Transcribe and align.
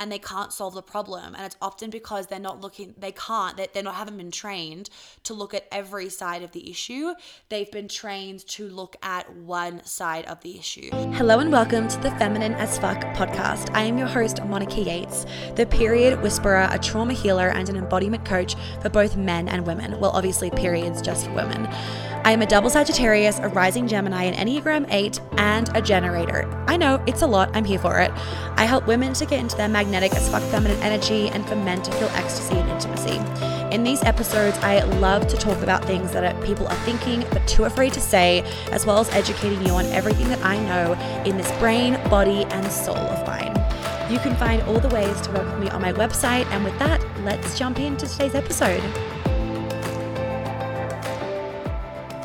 and 0.00 0.12
they 0.12 0.18
can't 0.18 0.52
solve 0.52 0.74
the 0.74 0.82
problem. 0.82 1.34
And 1.34 1.44
it's 1.44 1.56
often 1.60 1.90
because 1.90 2.28
they're 2.28 2.38
not 2.38 2.60
looking, 2.60 2.94
they 2.96 3.12
can't, 3.12 3.56
they, 3.56 3.68
they're 3.72 3.82
not, 3.82 3.96
haven't 3.96 4.16
been 4.16 4.30
trained 4.30 4.90
to 5.24 5.34
look 5.34 5.54
at 5.54 5.66
every 5.72 6.08
side 6.08 6.42
of 6.42 6.52
the 6.52 6.70
issue. 6.70 7.14
They've 7.48 7.70
been 7.70 7.88
trained 7.88 8.46
to 8.48 8.68
look 8.68 8.96
at 9.02 9.32
one 9.34 9.84
side 9.84 10.24
of 10.26 10.40
the 10.42 10.58
issue. 10.58 10.90
Hello 11.12 11.40
and 11.40 11.50
welcome 11.50 11.88
to 11.88 11.98
the 11.98 12.10
Feminine 12.12 12.54
as 12.54 12.78
Fuck 12.78 13.00
podcast. 13.16 13.74
I 13.74 13.82
am 13.82 13.98
your 13.98 14.06
host, 14.06 14.44
Monica 14.44 14.80
Yates, 14.80 15.26
the 15.56 15.66
period 15.66 16.22
whisperer, 16.22 16.68
a 16.70 16.78
trauma 16.78 17.12
healer, 17.12 17.48
and 17.48 17.68
an 17.68 17.76
embodiment 17.76 18.24
coach 18.24 18.54
for 18.80 18.90
both 18.90 19.16
men 19.16 19.48
and 19.48 19.66
women. 19.66 19.98
Well, 19.98 20.12
obviously, 20.12 20.50
periods 20.50 21.02
just 21.02 21.26
for 21.26 21.32
women. 21.32 21.68
I 22.28 22.32
am 22.32 22.42
a 22.42 22.46
double 22.46 22.68
Sagittarius, 22.68 23.38
a 23.38 23.48
rising 23.48 23.88
Gemini, 23.88 24.24
an 24.24 24.34
Enneagram 24.34 24.86
8, 24.90 25.18
and 25.38 25.74
a 25.74 25.80
generator. 25.80 26.44
I 26.68 26.76
know 26.76 27.02
it's 27.06 27.22
a 27.22 27.26
lot, 27.26 27.48
I'm 27.56 27.64
here 27.64 27.78
for 27.78 28.00
it. 28.00 28.10
I 28.58 28.66
help 28.66 28.86
women 28.86 29.14
to 29.14 29.24
get 29.24 29.40
into 29.40 29.56
their 29.56 29.70
magnetic 29.70 30.12
as 30.12 30.28
fuck 30.28 30.42
feminine 30.42 30.78
energy 30.82 31.30
and 31.30 31.48
for 31.48 31.56
men 31.56 31.80
to 31.80 31.90
feel 31.92 32.08
ecstasy 32.08 32.56
and 32.56 32.68
intimacy. 32.68 33.16
In 33.74 33.82
these 33.82 34.02
episodes, 34.02 34.58
I 34.58 34.82
love 34.98 35.26
to 35.28 35.38
talk 35.38 35.62
about 35.62 35.86
things 35.86 36.12
that 36.12 36.44
people 36.44 36.68
are 36.68 36.76
thinking 36.84 37.24
but 37.30 37.48
too 37.48 37.64
afraid 37.64 37.94
to 37.94 38.00
say, 38.00 38.42
as 38.72 38.84
well 38.84 38.98
as 38.98 39.08
educating 39.14 39.64
you 39.64 39.72
on 39.72 39.86
everything 39.86 40.28
that 40.28 40.44
I 40.44 40.58
know 40.66 40.92
in 41.24 41.38
this 41.38 41.50
brain, 41.52 41.94
body, 42.10 42.44
and 42.50 42.70
soul 42.70 42.94
of 42.94 43.26
mine. 43.26 43.54
You 44.12 44.18
can 44.18 44.36
find 44.36 44.60
all 44.64 44.80
the 44.80 44.88
ways 44.88 45.18
to 45.22 45.32
work 45.32 45.46
with 45.46 45.60
me 45.60 45.70
on 45.70 45.80
my 45.80 45.94
website, 45.94 46.44
and 46.48 46.62
with 46.62 46.78
that, 46.78 47.02
let's 47.24 47.58
jump 47.58 47.78
into 47.78 48.06
today's 48.06 48.34
episode. 48.34 48.82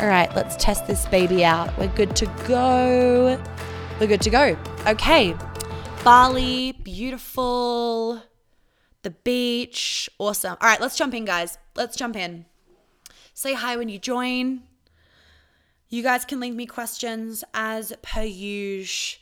All 0.03 0.09
right, 0.09 0.35
let's 0.35 0.57
test 0.57 0.85
this 0.85 1.05
baby 1.05 1.45
out. 1.45 1.77
We're 1.77 1.87
good 1.87 2.13
to 2.17 2.25
go. 2.45 3.41
We're 4.01 4.07
good 4.07 4.19
to 4.23 4.29
go. 4.29 4.57
Okay. 4.85 5.33
Bali, 6.03 6.73
beautiful. 6.73 8.21
The 9.03 9.11
beach, 9.11 10.09
awesome. 10.19 10.57
All 10.59 10.67
right, 10.67 10.81
let's 10.81 10.97
jump 10.97 11.13
in, 11.13 11.23
guys. 11.23 11.57
Let's 11.77 11.95
jump 11.95 12.17
in. 12.17 12.43
Say 13.33 13.53
hi 13.53 13.77
when 13.77 13.87
you 13.87 13.97
join. 13.97 14.63
You 15.87 16.03
guys 16.03 16.25
can 16.25 16.41
leave 16.41 16.53
me 16.53 16.65
questions 16.65 17.45
as 17.53 17.93
per 18.01 18.23
usual 18.23 19.21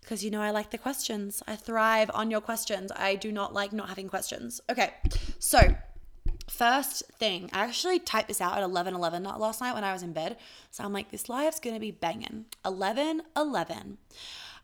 because 0.00 0.24
you 0.24 0.32
know 0.32 0.40
I 0.40 0.50
like 0.50 0.70
the 0.70 0.78
questions. 0.78 1.44
I 1.46 1.54
thrive 1.54 2.10
on 2.12 2.28
your 2.28 2.40
questions. 2.40 2.90
I 2.96 3.14
do 3.14 3.30
not 3.30 3.54
like 3.54 3.72
not 3.72 3.88
having 3.88 4.08
questions. 4.08 4.60
Okay, 4.68 4.94
so 5.38 5.60
First 6.48 7.02
thing, 7.18 7.50
I 7.52 7.64
actually 7.64 7.98
typed 7.98 8.28
this 8.28 8.40
out 8.40 8.56
at 8.56 8.62
11 8.62 8.94
11 8.94 9.24
last 9.24 9.60
night 9.60 9.74
when 9.74 9.84
I 9.84 9.92
was 9.92 10.02
in 10.02 10.12
bed. 10.12 10.38
So 10.70 10.82
I'm 10.82 10.92
like, 10.92 11.10
this 11.10 11.28
live's 11.28 11.60
gonna 11.60 11.80
be 11.80 11.90
banging. 11.90 12.46
11 12.64 13.22
11. 13.36 13.98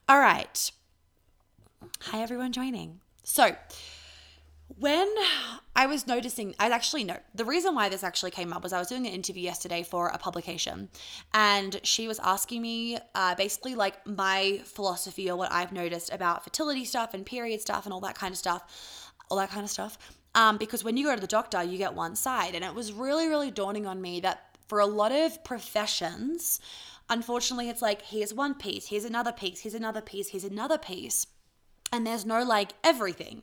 All 0.09 0.19
right. 0.19 0.73
Hi, 2.01 2.23
everyone 2.23 2.53
joining. 2.53 3.01
So, 3.23 3.55
when 4.79 5.13
I 5.77 5.87
was 5.87 6.07
noticing, 6.07 6.55
I 6.59 6.69
actually 6.69 7.05
know 7.05 7.19
the 7.35 7.45
reason 7.45 7.75
why 7.75 7.89
this 7.89 8.03
actually 8.03 8.31
came 8.31 8.53
up 8.53 8.63
was 8.63 8.73
I 8.73 8.79
was 8.79 8.89
doing 8.89 9.07
an 9.07 9.13
interview 9.13 9.43
yesterday 9.43 9.83
for 9.83 10.09
a 10.09 10.19
publication, 10.19 10.89
and 11.33 11.81
she 11.83 12.09
was 12.09 12.19
asking 12.21 12.63
me 12.63 12.99
uh, 13.15 13.35
basically 13.35 13.75
like 13.75 14.07
my 14.07 14.61
philosophy 14.65 15.31
or 15.31 15.37
what 15.37 15.53
I've 15.53 15.73
noticed 15.73 16.13
about 16.13 16.45
fertility 16.45 16.85
stuff 16.85 17.15
and 17.15 17.25
period 17.25 17.61
stuff 17.61 17.85
and 17.85 17.93
all 17.93 18.01
that 18.01 18.15
kind 18.15 18.33
of 18.33 18.39
stuff, 18.39 19.13
all 19.31 19.39
that 19.39 19.51
kind 19.51 19.65
of 19.65 19.71
stuff. 19.71 19.99
Um, 20.35 20.57
because 20.59 20.83
when 20.83 20.97
you 20.97 21.05
go 21.05 21.15
to 21.15 21.21
the 21.21 21.27
doctor, 21.27 21.63
you 21.63 21.79
get 21.79 21.95
one 21.95 22.17
side. 22.17 22.55
And 22.55 22.65
it 22.65 22.75
was 22.75 22.93
really, 22.93 23.29
really 23.29 23.51
dawning 23.51 23.87
on 23.87 24.01
me 24.01 24.21
that 24.21 24.55
for 24.67 24.81
a 24.81 24.87
lot 24.87 25.13
of 25.13 25.45
professions, 25.45 26.61
unfortunately, 27.09 27.69
it's 27.69 27.83
like, 27.83 28.03
here's 28.03 28.35
one 28.35 28.55
piece, 28.55 28.89
here's 28.89 29.05
another 29.05 29.33
piece, 29.33 29.61
here's 29.61 29.75
another 29.75 30.01
piece, 30.01 30.29
here's 30.29 30.45
another 30.45 30.79
piece. 30.79 31.27
And 31.93 32.07
there's 32.07 32.27
no 32.27 32.43
like 32.43 32.73
everything. 32.83 33.43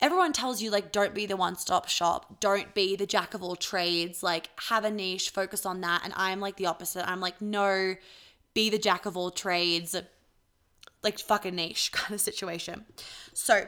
Everyone 0.00 0.32
tells 0.32 0.62
you, 0.62 0.70
like, 0.70 0.92
don't 0.92 1.14
be 1.14 1.26
the 1.26 1.36
one 1.36 1.56
stop 1.56 1.88
shop, 1.88 2.40
don't 2.40 2.72
be 2.72 2.94
the 2.94 3.06
jack 3.06 3.34
of 3.34 3.42
all 3.42 3.56
trades, 3.56 4.22
like, 4.22 4.48
have 4.68 4.84
a 4.84 4.90
niche, 4.90 5.30
focus 5.30 5.66
on 5.66 5.80
that. 5.80 6.02
And 6.04 6.12
I'm 6.16 6.40
like 6.40 6.56
the 6.56 6.66
opposite. 6.66 7.08
I'm 7.08 7.20
like, 7.20 7.40
no, 7.40 7.94
be 8.54 8.70
the 8.70 8.78
jack 8.78 9.06
of 9.06 9.16
all 9.16 9.30
trades, 9.30 9.96
like, 11.02 11.18
fuck 11.18 11.44
a 11.44 11.50
niche 11.50 11.92
kind 11.92 12.14
of 12.14 12.20
situation. 12.20 12.84
So, 13.32 13.66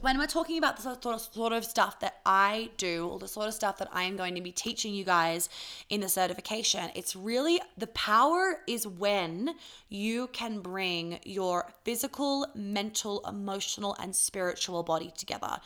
when 0.00 0.16
we're 0.16 0.26
talking 0.26 0.58
about 0.58 0.76
the 0.76 0.82
sort 0.82 1.06
of, 1.06 1.20
sort 1.20 1.52
of 1.52 1.64
stuff 1.64 1.98
that 2.00 2.20
I 2.24 2.70
do, 2.76 3.08
or 3.08 3.18
the 3.18 3.26
sort 3.26 3.48
of 3.48 3.54
stuff 3.54 3.78
that 3.78 3.88
I 3.92 4.04
am 4.04 4.16
going 4.16 4.36
to 4.36 4.40
be 4.40 4.52
teaching 4.52 4.94
you 4.94 5.04
guys 5.04 5.48
in 5.90 6.00
the 6.00 6.08
certification, 6.08 6.90
it's 6.94 7.16
really 7.16 7.60
the 7.76 7.88
power 7.88 8.60
is 8.68 8.86
when 8.86 9.56
you 9.88 10.28
can 10.28 10.60
bring 10.60 11.18
your 11.24 11.72
physical, 11.84 12.46
mental, 12.54 13.24
emotional, 13.28 13.96
and 14.00 14.14
spiritual 14.14 14.84
body 14.84 15.12
together. 15.16 15.58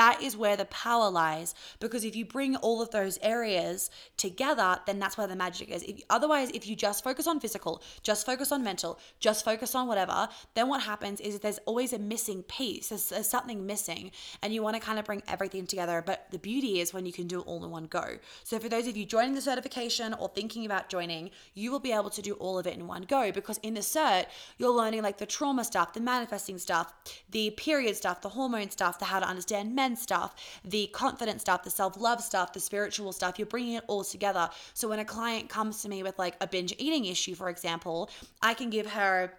That 0.00 0.22
is 0.22 0.34
where 0.34 0.56
the 0.56 0.64
power 0.64 1.10
lies 1.10 1.54
because 1.78 2.06
if 2.06 2.16
you 2.16 2.24
bring 2.24 2.56
all 2.56 2.80
of 2.80 2.88
those 2.88 3.18
areas 3.20 3.90
together, 4.16 4.78
then 4.86 4.98
that's 4.98 5.18
where 5.18 5.26
the 5.26 5.36
magic 5.36 5.68
is. 5.68 5.82
If, 5.82 6.00
otherwise, 6.08 6.48
if 6.54 6.66
you 6.66 6.74
just 6.74 7.04
focus 7.04 7.26
on 7.26 7.38
physical, 7.38 7.82
just 8.02 8.24
focus 8.24 8.50
on 8.50 8.64
mental, 8.64 8.98
just 9.18 9.44
focus 9.44 9.74
on 9.74 9.88
whatever, 9.88 10.26
then 10.54 10.68
what 10.68 10.82
happens 10.84 11.20
is 11.20 11.40
there's 11.40 11.58
always 11.66 11.92
a 11.92 11.98
missing 11.98 12.42
piece. 12.44 12.88
There's, 12.88 13.10
there's 13.10 13.28
something 13.28 13.66
missing, 13.66 14.10
and 14.42 14.54
you 14.54 14.62
want 14.62 14.74
to 14.76 14.80
kind 14.80 14.98
of 14.98 15.04
bring 15.04 15.22
everything 15.28 15.66
together. 15.66 16.02
But 16.04 16.28
the 16.30 16.38
beauty 16.38 16.80
is 16.80 16.94
when 16.94 17.04
you 17.04 17.12
can 17.12 17.26
do 17.26 17.40
it 17.40 17.46
all 17.46 17.62
in 17.62 17.70
one 17.70 17.84
go. 17.84 18.16
So 18.42 18.58
for 18.58 18.70
those 18.70 18.86
of 18.86 18.96
you 18.96 19.04
joining 19.04 19.34
the 19.34 19.42
certification 19.42 20.14
or 20.14 20.30
thinking 20.30 20.64
about 20.64 20.88
joining, 20.88 21.28
you 21.52 21.70
will 21.70 21.78
be 21.78 21.92
able 21.92 22.08
to 22.08 22.22
do 22.22 22.32
all 22.34 22.58
of 22.58 22.66
it 22.66 22.72
in 22.72 22.86
one 22.86 23.02
go 23.02 23.32
because 23.32 23.58
in 23.58 23.74
the 23.74 23.80
cert, 23.80 24.24
you're 24.56 24.72
learning 24.72 25.02
like 25.02 25.18
the 25.18 25.26
trauma 25.26 25.62
stuff, 25.62 25.92
the 25.92 26.00
manifesting 26.00 26.56
stuff, 26.56 26.94
the 27.28 27.50
period 27.50 27.96
stuff, 27.96 28.22
the 28.22 28.30
hormone 28.30 28.70
stuff, 28.70 28.98
the 28.98 29.04
how 29.04 29.20
to 29.20 29.26
understand 29.26 29.74
men 29.74 29.89
stuff, 29.96 30.34
the 30.64 30.88
confident 30.92 31.40
stuff, 31.40 31.62
the 31.62 31.70
self 31.70 31.98
love 31.98 32.22
stuff, 32.22 32.52
the 32.52 32.60
spiritual 32.60 33.12
stuff. 33.12 33.38
You're 33.38 33.46
bringing 33.46 33.74
it 33.74 33.84
all 33.86 34.04
together. 34.04 34.50
So 34.74 34.88
when 34.88 34.98
a 34.98 35.04
client 35.04 35.48
comes 35.48 35.82
to 35.82 35.88
me 35.88 36.02
with 36.02 36.18
like 36.18 36.36
a 36.40 36.46
binge 36.46 36.74
eating 36.78 37.04
issue, 37.06 37.34
for 37.34 37.48
example, 37.48 38.10
I 38.42 38.54
can 38.54 38.70
give 38.70 38.86
her 38.86 39.32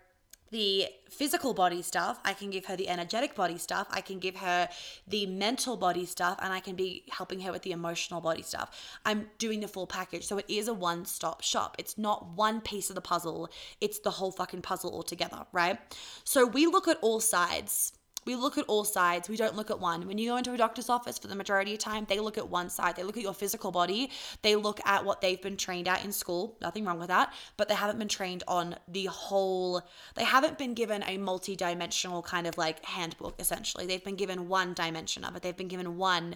the 0.51 0.85
physical 1.09 1.53
body 1.53 1.81
stuff, 1.81 2.19
I 2.25 2.33
can 2.33 2.49
give 2.49 2.65
her 2.65 2.75
the 2.75 2.89
energetic 2.89 3.35
body 3.35 3.57
stuff, 3.57 3.87
I 3.89 4.01
can 4.01 4.19
give 4.19 4.35
her 4.35 4.67
the 5.07 5.25
mental 5.25 5.77
body 5.77 6.05
stuff, 6.05 6.37
and 6.41 6.51
I 6.51 6.59
can 6.59 6.75
be 6.75 7.05
helping 7.09 7.39
her 7.41 7.51
with 7.53 7.61
the 7.61 7.71
emotional 7.71 8.19
body 8.19 8.41
stuff. 8.41 8.99
I'm 9.05 9.29
doing 9.37 9.61
the 9.61 9.69
full 9.69 9.87
package. 9.87 10.25
So 10.25 10.37
it 10.37 10.45
is 10.49 10.67
a 10.67 10.73
one 10.73 11.05
stop 11.05 11.41
shop. 11.41 11.77
It's 11.79 11.97
not 11.97 12.31
one 12.35 12.59
piece 12.59 12.89
of 12.89 12.95
the 12.95 13.01
puzzle, 13.01 13.49
it's 13.79 13.99
the 13.99 14.11
whole 14.11 14.31
fucking 14.31 14.61
puzzle 14.61 14.93
altogether, 14.93 15.45
right? 15.53 15.79
So 16.25 16.45
we 16.45 16.67
look 16.67 16.87
at 16.87 16.97
all 17.01 17.21
sides 17.21 17.93
we 18.25 18.35
look 18.35 18.57
at 18.57 18.65
all 18.65 18.83
sides. 18.83 19.29
We 19.29 19.37
don't 19.37 19.55
look 19.55 19.71
at 19.71 19.79
one. 19.79 20.05
When 20.05 20.17
you 20.17 20.29
go 20.29 20.37
into 20.37 20.53
a 20.53 20.57
doctor's 20.57 20.89
office 20.89 21.17
for 21.17 21.27
the 21.27 21.35
majority 21.35 21.73
of 21.73 21.79
time, 21.79 22.05
they 22.07 22.19
look 22.19 22.37
at 22.37 22.47
one 22.47 22.69
side. 22.69 22.95
They 22.95 23.03
look 23.03 23.17
at 23.17 23.23
your 23.23 23.33
physical 23.33 23.71
body. 23.71 24.11
They 24.41 24.55
look 24.55 24.79
at 24.85 25.03
what 25.03 25.21
they've 25.21 25.41
been 25.41 25.57
trained 25.57 25.87
at 25.87 26.05
in 26.05 26.11
school. 26.11 26.57
Nothing 26.61 26.85
wrong 26.85 26.99
with 26.99 27.07
that. 27.07 27.33
But 27.57 27.67
they 27.67 27.75
haven't 27.75 27.97
been 27.97 28.07
trained 28.07 28.43
on 28.47 28.75
the 28.87 29.05
whole, 29.05 29.81
they 30.15 30.23
haven't 30.23 30.57
been 30.57 30.73
given 30.73 31.03
a 31.07 31.17
multi 31.17 31.55
dimensional 31.55 32.21
kind 32.21 32.45
of 32.45 32.57
like 32.57 32.85
handbook, 32.85 33.35
essentially. 33.39 33.87
They've 33.87 34.03
been 34.03 34.15
given 34.15 34.47
one 34.47 34.73
dimension 34.73 35.23
of 35.23 35.35
it. 35.35 35.41
They've 35.41 35.57
been 35.57 35.67
given 35.67 35.97
one 35.97 36.35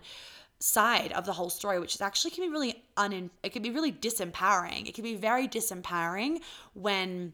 side 0.59 1.11
of 1.11 1.25
the 1.25 1.33
whole 1.33 1.49
story 1.49 1.79
which 1.79 1.93
is 1.95 2.01
actually 2.01 2.31
can 2.31 2.45
be 2.45 2.49
really 2.49 2.81
un 2.95 3.29
it 3.43 3.51
can 3.51 3.61
be 3.61 3.69
really 3.69 3.91
disempowering 3.91 4.87
it 4.87 4.95
can 4.95 5.03
be 5.03 5.15
very 5.15 5.49
disempowering 5.49 6.39
when 6.73 7.33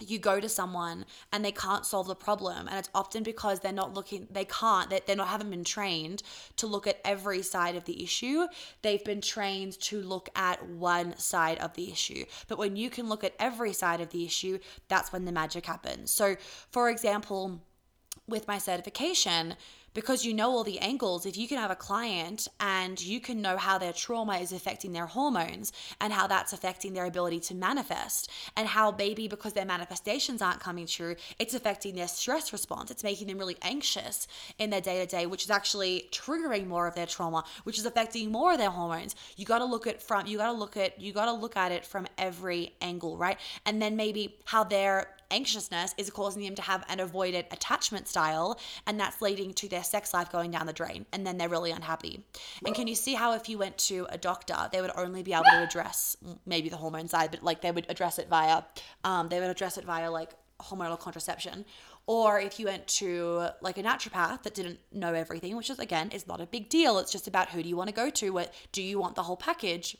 you 0.00 0.18
go 0.18 0.40
to 0.40 0.48
someone 0.48 1.04
and 1.32 1.44
they 1.44 1.52
can't 1.52 1.86
solve 1.86 2.06
the 2.06 2.14
problem 2.14 2.68
and 2.68 2.78
it's 2.78 2.90
often 2.94 3.22
because 3.22 3.60
they're 3.60 3.72
not 3.72 3.94
looking 3.94 4.26
they 4.30 4.44
can't 4.44 4.90
they, 4.90 5.00
they're 5.06 5.16
not 5.16 5.28
haven't 5.28 5.50
been 5.50 5.64
trained 5.64 6.22
to 6.56 6.66
look 6.66 6.86
at 6.86 7.00
every 7.04 7.42
side 7.42 7.76
of 7.76 7.84
the 7.84 8.02
issue. 8.02 8.46
They've 8.82 9.04
been 9.04 9.20
trained 9.20 9.80
to 9.80 10.00
look 10.00 10.28
at 10.34 10.66
one 10.68 11.16
side 11.18 11.58
of 11.58 11.74
the 11.74 11.90
issue. 11.90 12.24
But 12.48 12.58
when 12.58 12.76
you 12.76 12.90
can 12.90 13.08
look 13.08 13.24
at 13.24 13.34
every 13.38 13.72
side 13.72 14.00
of 14.00 14.10
the 14.10 14.24
issue 14.24 14.58
that's 14.88 15.12
when 15.12 15.24
the 15.24 15.32
magic 15.32 15.66
happens. 15.66 16.10
So 16.10 16.36
for 16.70 16.90
example 16.90 17.60
with 18.28 18.48
my 18.48 18.58
certification 18.58 19.54
because 19.96 20.26
you 20.26 20.34
know 20.34 20.50
all 20.50 20.62
the 20.62 20.78
angles. 20.78 21.24
If 21.24 21.38
you 21.38 21.48
can 21.48 21.56
have 21.56 21.70
a 21.70 21.74
client 21.74 22.48
and 22.60 23.00
you 23.00 23.18
can 23.18 23.40
know 23.40 23.56
how 23.56 23.78
their 23.78 23.94
trauma 23.94 24.34
is 24.36 24.52
affecting 24.52 24.92
their 24.92 25.06
hormones 25.06 25.72
and 26.02 26.12
how 26.12 26.26
that's 26.26 26.52
affecting 26.52 26.92
their 26.92 27.06
ability 27.06 27.40
to 27.40 27.54
manifest, 27.54 28.30
and 28.58 28.68
how 28.68 28.90
maybe 28.90 29.26
because 29.26 29.54
their 29.54 29.64
manifestations 29.64 30.42
aren't 30.42 30.60
coming 30.60 30.86
true, 30.86 31.16
it's 31.38 31.54
affecting 31.54 31.94
their 31.94 32.08
stress 32.08 32.52
response. 32.52 32.90
It's 32.90 33.02
making 33.02 33.28
them 33.28 33.38
really 33.38 33.56
anxious 33.62 34.28
in 34.58 34.68
their 34.68 34.82
day 34.82 35.00
to 35.00 35.06
day, 35.06 35.24
which 35.24 35.44
is 35.44 35.50
actually 35.50 36.08
triggering 36.12 36.66
more 36.66 36.86
of 36.86 36.94
their 36.94 37.06
trauma, 37.06 37.42
which 37.64 37.78
is 37.78 37.86
affecting 37.86 38.30
more 38.30 38.52
of 38.52 38.58
their 38.58 38.70
hormones. 38.70 39.16
You 39.38 39.46
got 39.46 39.60
to 39.60 39.64
look 39.64 39.86
at 39.86 40.02
from 40.02 40.26
you 40.26 40.36
got 40.36 40.52
to 40.52 40.58
look 40.58 40.76
at 40.76 41.00
you 41.00 41.14
got 41.14 41.26
to 41.26 41.32
look 41.32 41.56
at 41.56 41.72
it 41.72 41.86
from 41.86 42.06
every 42.18 42.74
angle, 42.82 43.16
right? 43.16 43.38
And 43.64 43.80
then 43.80 43.96
maybe 43.96 44.36
how 44.44 44.62
their 44.62 45.08
anxiousness 45.30 45.94
is 45.96 46.10
causing 46.10 46.42
them 46.42 46.54
to 46.54 46.62
have 46.62 46.84
an 46.88 46.98
avoidant 46.98 47.52
attachment 47.52 48.08
style, 48.08 48.58
and 48.86 48.98
that's 48.98 49.20
leading 49.22 49.52
to 49.54 49.68
their 49.68 49.84
sex 49.84 50.12
life 50.14 50.30
going 50.30 50.50
down 50.50 50.66
the 50.66 50.72
drain, 50.72 51.06
and 51.12 51.26
then 51.26 51.38
they're 51.38 51.48
really 51.48 51.70
unhappy. 51.70 52.24
And 52.64 52.74
can 52.74 52.86
you 52.86 52.94
see 52.94 53.14
how 53.14 53.32
if 53.34 53.48
you 53.48 53.58
went 53.58 53.78
to 53.78 54.06
a 54.10 54.18
doctor, 54.18 54.56
they 54.72 54.80
would 54.80 54.92
only 54.96 55.22
be 55.22 55.32
able 55.32 55.44
to 55.44 55.62
address 55.62 56.16
maybe 56.44 56.68
the 56.68 56.76
hormone 56.76 57.08
side, 57.08 57.30
but 57.30 57.42
like 57.42 57.60
they 57.62 57.70
would 57.70 57.86
address 57.88 58.18
it 58.18 58.28
via, 58.28 58.62
um, 59.04 59.28
they 59.28 59.40
would 59.40 59.50
address 59.50 59.78
it 59.78 59.84
via 59.84 60.10
like 60.10 60.34
hormonal 60.60 60.98
contraception. 60.98 61.64
Or 62.06 62.38
if 62.38 62.60
you 62.60 62.66
went 62.66 62.86
to 62.86 63.48
like 63.60 63.78
a 63.78 63.82
naturopath 63.82 64.44
that 64.44 64.54
didn't 64.54 64.78
know 64.92 65.12
everything, 65.12 65.56
which 65.56 65.70
is 65.70 65.78
again 65.80 66.10
is 66.10 66.26
not 66.26 66.40
a 66.40 66.46
big 66.46 66.68
deal. 66.68 66.98
It's 66.98 67.10
just 67.10 67.26
about 67.26 67.50
who 67.50 67.62
do 67.62 67.68
you 67.68 67.76
want 67.76 67.88
to 67.88 67.94
go 67.94 68.10
to? 68.10 68.30
What 68.30 68.54
do 68.70 68.82
you 68.82 68.98
want 69.00 69.16
the 69.16 69.24
whole 69.24 69.36
package? 69.36 69.96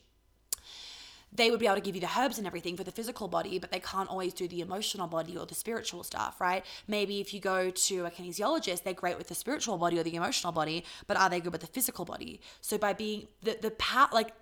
They 1.37 1.51
would 1.51 1.61
be 1.61 1.67
able 1.67 1.77
to 1.77 1.83
give 1.83 1.95
you 1.95 2.01
the 2.01 2.11
herbs 2.19 2.39
and 2.39 2.47
everything 2.47 2.77
for 2.77 2.85
the 2.85 2.91
physical 2.91 3.29
body, 3.29 3.59
but 3.59 3.71
they 3.73 3.81
can't 3.81 4.09
always 4.09 4.33
do 4.33 4.49
the 4.49 4.61
emotional 4.61 5.07
body 5.07 5.37
or 5.37 5.47
the 5.47 5.55
spiritual 5.55 6.03
stuff, 6.03 6.41
right? 6.41 6.65
Maybe 6.89 7.21
if 7.21 7.33
you 7.35 7.41
go 7.41 7.71
to 7.71 8.07
a 8.07 8.11
kinesiologist, 8.11 8.83
they're 8.83 8.95
great 8.95 9.19
with 9.19 9.29
the 9.29 9.35
spiritual 9.35 9.79
body 9.79 9.99
or 9.99 10.03
the 10.03 10.15
emotional 10.15 10.53
body, 10.53 10.85
but 11.07 11.17
are 11.17 11.31
they 11.31 11.41
good 11.41 11.53
with 11.53 11.61
the 11.61 11.67
physical 11.67 12.05
body? 12.05 12.41
So 12.61 12.79
by 12.79 12.93
being 12.93 13.29
the 13.43 13.59
the 13.61 13.71
part 13.71 14.13
like 14.13 14.33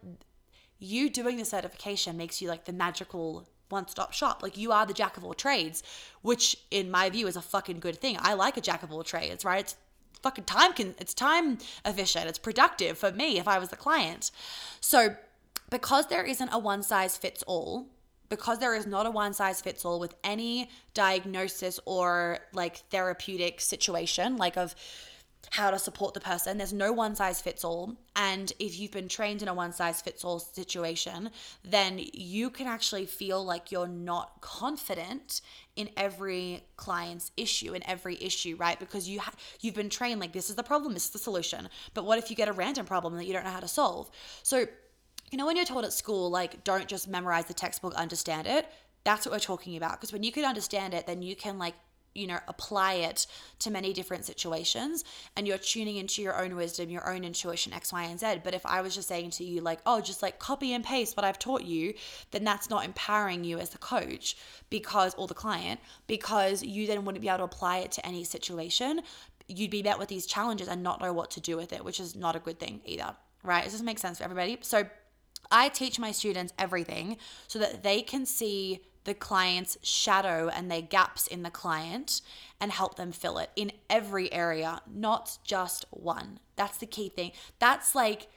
you 0.78 1.08
doing 1.08 1.36
the 1.36 1.44
certification 1.44 2.16
makes 2.16 2.42
you 2.42 2.48
like 2.48 2.64
the 2.64 2.72
magical 2.72 3.48
one 3.68 3.88
stop 3.88 4.12
shop. 4.12 4.42
Like 4.42 4.56
you 4.56 4.72
are 4.72 4.86
the 4.86 4.92
jack 4.92 5.16
of 5.16 5.24
all 5.24 5.34
trades, 5.34 5.82
which 6.22 6.56
in 6.70 6.90
my 6.90 7.10
view 7.10 7.26
is 7.26 7.36
a 7.36 7.42
fucking 7.42 7.80
good 7.80 7.98
thing. 7.98 8.16
I 8.20 8.34
like 8.34 8.56
a 8.56 8.60
jack 8.60 8.82
of 8.82 8.92
all 8.92 9.02
trades, 9.02 9.44
right? 9.44 9.60
It's 9.60 9.76
fucking 10.22 10.44
time 10.44 10.72
can 10.72 10.94
it's 10.98 11.14
time 11.14 11.58
efficient. 11.84 12.26
It's 12.26 12.38
productive 12.38 12.98
for 12.98 13.12
me 13.12 13.38
if 13.38 13.46
I 13.46 13.58
was 13.58 13.68
the 13.68 13.76
client. 13.76 14.30
So 14.80 15.16
because 15.74 16.06
there 16.06 16.22
isn't 16.22 16.50
a 16.50 16.58
one 16.58 16.84
size 16.84 17.16
fits 17.16 17.42
all, 17.48 17.88
because 18.28 18.60
there 18.60 18.76
is 18.76 18.86
not 18.86 19.06
a 19.06 19.10
one 19.10 19.34
size 19.34 19.60
fits 19.60 19.84
all 19.84 19.98
with 19.98 20.14
any 20.22 20.70
diagnosis 20.94 21.80
or 21.84 22.38
like 22.52 22.76
therapeutic 22.92 23.60
situation, 23.60 24.36
like 24.36 24.56
of 24.56 24.76
how 25.50 25.72
to 25.72 25.78
support 25.80 26.14
the 26.14 26.20
person. 26.20 26.58
There's 26.58 26.72
no 26.72 26.92
one 26.92 27.16
size 27.16 27.42
fits 27.42 27.64
all. 27.64 27.96
And 28.14 28.52
if 28.60 28.78
you've 28.78 28.92
been 28.92 29.08
trained 29.08 29.42
in 29.42 29.48
a 29.48 29.54
one 29.54 29.72
size 29.72 30.00
fits 30.00 30.24
all 30.24 30.38
situation, 30.38 31.30
then 31.64 32.00
you 32.12 32.50
can 32.50 32.68
actually 32.68 33.06
feel 33.06 33.44
like 33.44 33.72
you're 33.72 33.88
not 33.88 34.40
confident 34.40 35.40
in 35.74 35.90
every 35.96 36.62
client's 36.76 37.32
issue, 37.36 37.74
in 37.74 37.84
every 37.84 38.16
issue, 38.22 38.54
right? 38.60 38.78
Because 38.78 39.08
you 39.08 39.18
ha- 39.18 39.34
you've 39.60 39.74
been 39.74 39.90
trained 39.90 40.20
like 40.20 40.32
this 40.32 40.50
is 40.50 40.54
the 40.54 40.62
problem, 40.62 40.94
this 40.94 41.06
is 41.06 41.10
the 41.10 41.18
solution. 41.18 41.68
But 41.94 42.04
what 42.04 42.18
if 42.18 42.30
you 42.30 42.36
get 42.36 42.46
a 42.46 42.52
random 42.52 42.86
problem 42.86 43.16
that 43.16 43.26
you 43.26 43.32
don't 43.32 43.44
know 43.44 43.50
how 43.50 43.58
to 43.58 43.68
solve? 43.68 44.08
So 44.44 44.66
you 45.34 45.38
know, 45.38 45.46
when 45.46 45.56
you're 45.56 45.64
told 45.64 45.84
at 45.84 45.92
school, 45.92 46.30
like, 46.30 46.62
don't 46.62 46.86
just 46.86 47.08
memorize 47.08 47.46
the 47.46 47.54
textbook, 47.54 47.92
understand 47.94 48.46
it, 48.46 48.70
that's 49.02 49.26
what 49.26 49.32
we're 49.32 49.40
talking 49.40 49.76
about. 49.76 50.00
Because 50.00 50.12
when 50.12 50.22
you 50.22 50.30
can 50.30 50.44
understand 50.44 50.94
it, 50.94 51.08
then 51.08 51.22
you 51.22 51.34
can, 51.34 51.58
like, 51.58 51.74
you 52.14 52.28
know, 52.28 52.38
apply 52.46 52.92
it 52.92 53.26
to 53.58 53.68
many 53.72 53.92
different 53.92 54.24
situations 54.24 55.02
and 55.36 55.48
you're 55.48 55.58
tuning 55.58 55.96
into 55.96 56.22
your 56.22 56.40
own 56.40 56.54
wisdom, 56.54 56.88
your 56.88 57.12
own 57.12 57.24
intuition, 57.24 57.72
X, 57.72 57.92
Y, 57.92 58.04
and 58.04 58.20
Z. 58.20 58.42
But 58.44 58.54
if 58.54 58.64
I 58.64 58.80
was 58.80 58.94
just 58.94 59.08
saying 59.08 59.30
to 59.30 59.42
you, 59.42 59.60
like, 59.60 59.80
oh, 59.86 60.00
just 60.00 60.22
like 60.22 60.38
copy 60.38 60.72
and 60.72 60.84
paste 60.84 61.16
what 61.16 61.24
I've 61.24 61.40
taught 61.40 61.64
you, 61.64 61.94
then 62.30 62.44
that's 62.44 62.70
not 62.70 62.84
empowering 62.84 63.42
you 63.42 63.58
as 63.58 63.70
the 63.70 63.78
coach 63.78 64.36
because, 64.70 65.16
or 65.16 65.26
the 65.26 65.34
client, 65.34 65.80
because 66.06 66.62
you 66.62 66.86
then 66.86 67.04
wouldn't 67.04 67.22
be 67.22 67.28
able 67.28 67.38
to 67.38 67.44
apply 67.44 67.78
it 67.78 67.90
to 67.90 68.06
any 68.06 68.22
situation. 68.22 69.00
You'd 69.48 69.72
be 69.72 69.82
met 69.82 69.98
with 69.98 70.06
these 70.06 70.26
challenges 70.26 70.68
and 70.68 70.84
not 70.84 71.00
know 71.00 71.12
what 71.12 71.32
to 71.32 71.40
do 71.40 71.56
with 71.56 71.72
it, 71.72 71.84
which 71.84 71.98
is 71.98 72.14
not 72.14 72.36
a 72.36 72.38
good 72.38 72.60
thing 72.60 72.82
either, 72.84 73.16
right? 73.42 73.62
It 73.62 73.64
Does 73.64 73.72
this 73.72 73.82
make 73.82 73.98
sense 73.98 74.18
for 74.18 74.24
everybody? 74.24 74.58
So, 74.60 74.84
I 75.50 75.68
teach 75.68 75.98
my 75.98 76.12
students 76.12 76.52
everything 76.58 77.16
so 77.46 77.58
that 77.58 77.82
they 77.82 78.02
can 78.02 78.26
see 78.26 78.80
the 79.04 79.14
client's 79.14 79.76
shadow 79.82 80.48
and 80.48 80.70
their 80.70 80.82
gaps 80.82 81.26
in 81.26 81.42
the 81.42 81.50
client 81.50 82.22
and 82.60 82.72
help 82.72 82.96
them 82.96 83.12
fill 83.12 83.38
it 83.38 83.50
in 83.54 83.70
every 83.88 84.32
area, 84.32 84.80
not 84.92 85.38
just 85.44 85.84
one. 85.90 86.38
That's 86.56 86.78
the 86.78 86.86
key 86.86 87.10
thing. 87.10 87.32
That's 87.58 87.94
like, 87.94 88.28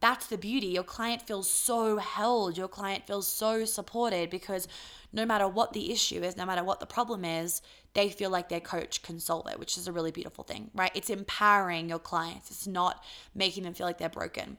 that's 0.00 0.26
the 0.26 0.36
beauty. 0.36 0.66
Your 0.66 0.82
client 0.82 1.22
feels 1.22 1.48
so 1.48 1.96
held. 1.96 2.58
Your 2.58 2.68
client 2.68 3.06
feels 3.06 3.26
so 3.26 3.64
supported 3.64 4.28
because 4.28 4.68
no 5.12 5.24
matter 5.24 5.48
what 5.48 5.72
the 5.72 5.92
issue 5.92 6.22
is, 6.22 6.36
no 6.36 6.44
matter 6.44 6.64
what 6.64 6.80
the 6.80 6.86
problem 6.86 7.24
is, 7.24 7.62
they 7.94 8.10
feel 8.10 8.30
like 8.30 8.48
their 8.48 8.60
coach 8.60 9.02
can 9.02 9.18
solve 9.18 9.46
it, 9.46 9.58
which 9.58 9.78
is 9.78 9.86
a 9.86 9.92
really 9.92 10.10
beautiful 10.10 10.44
thing, 10.44 10.70
right? 10.74 10.90
It's 10.94 11.10
empowering 11.10 11.88
your 11.88 11.98
clients. 11.98 12.50
It's 12.50 12.66
not 12.66 13.02
making 13.34 13.62
them 13.62 13.74
feel 13.74 13.86
like 13.86 13.98
they're 13.98 14.08
broken 14.08 14.58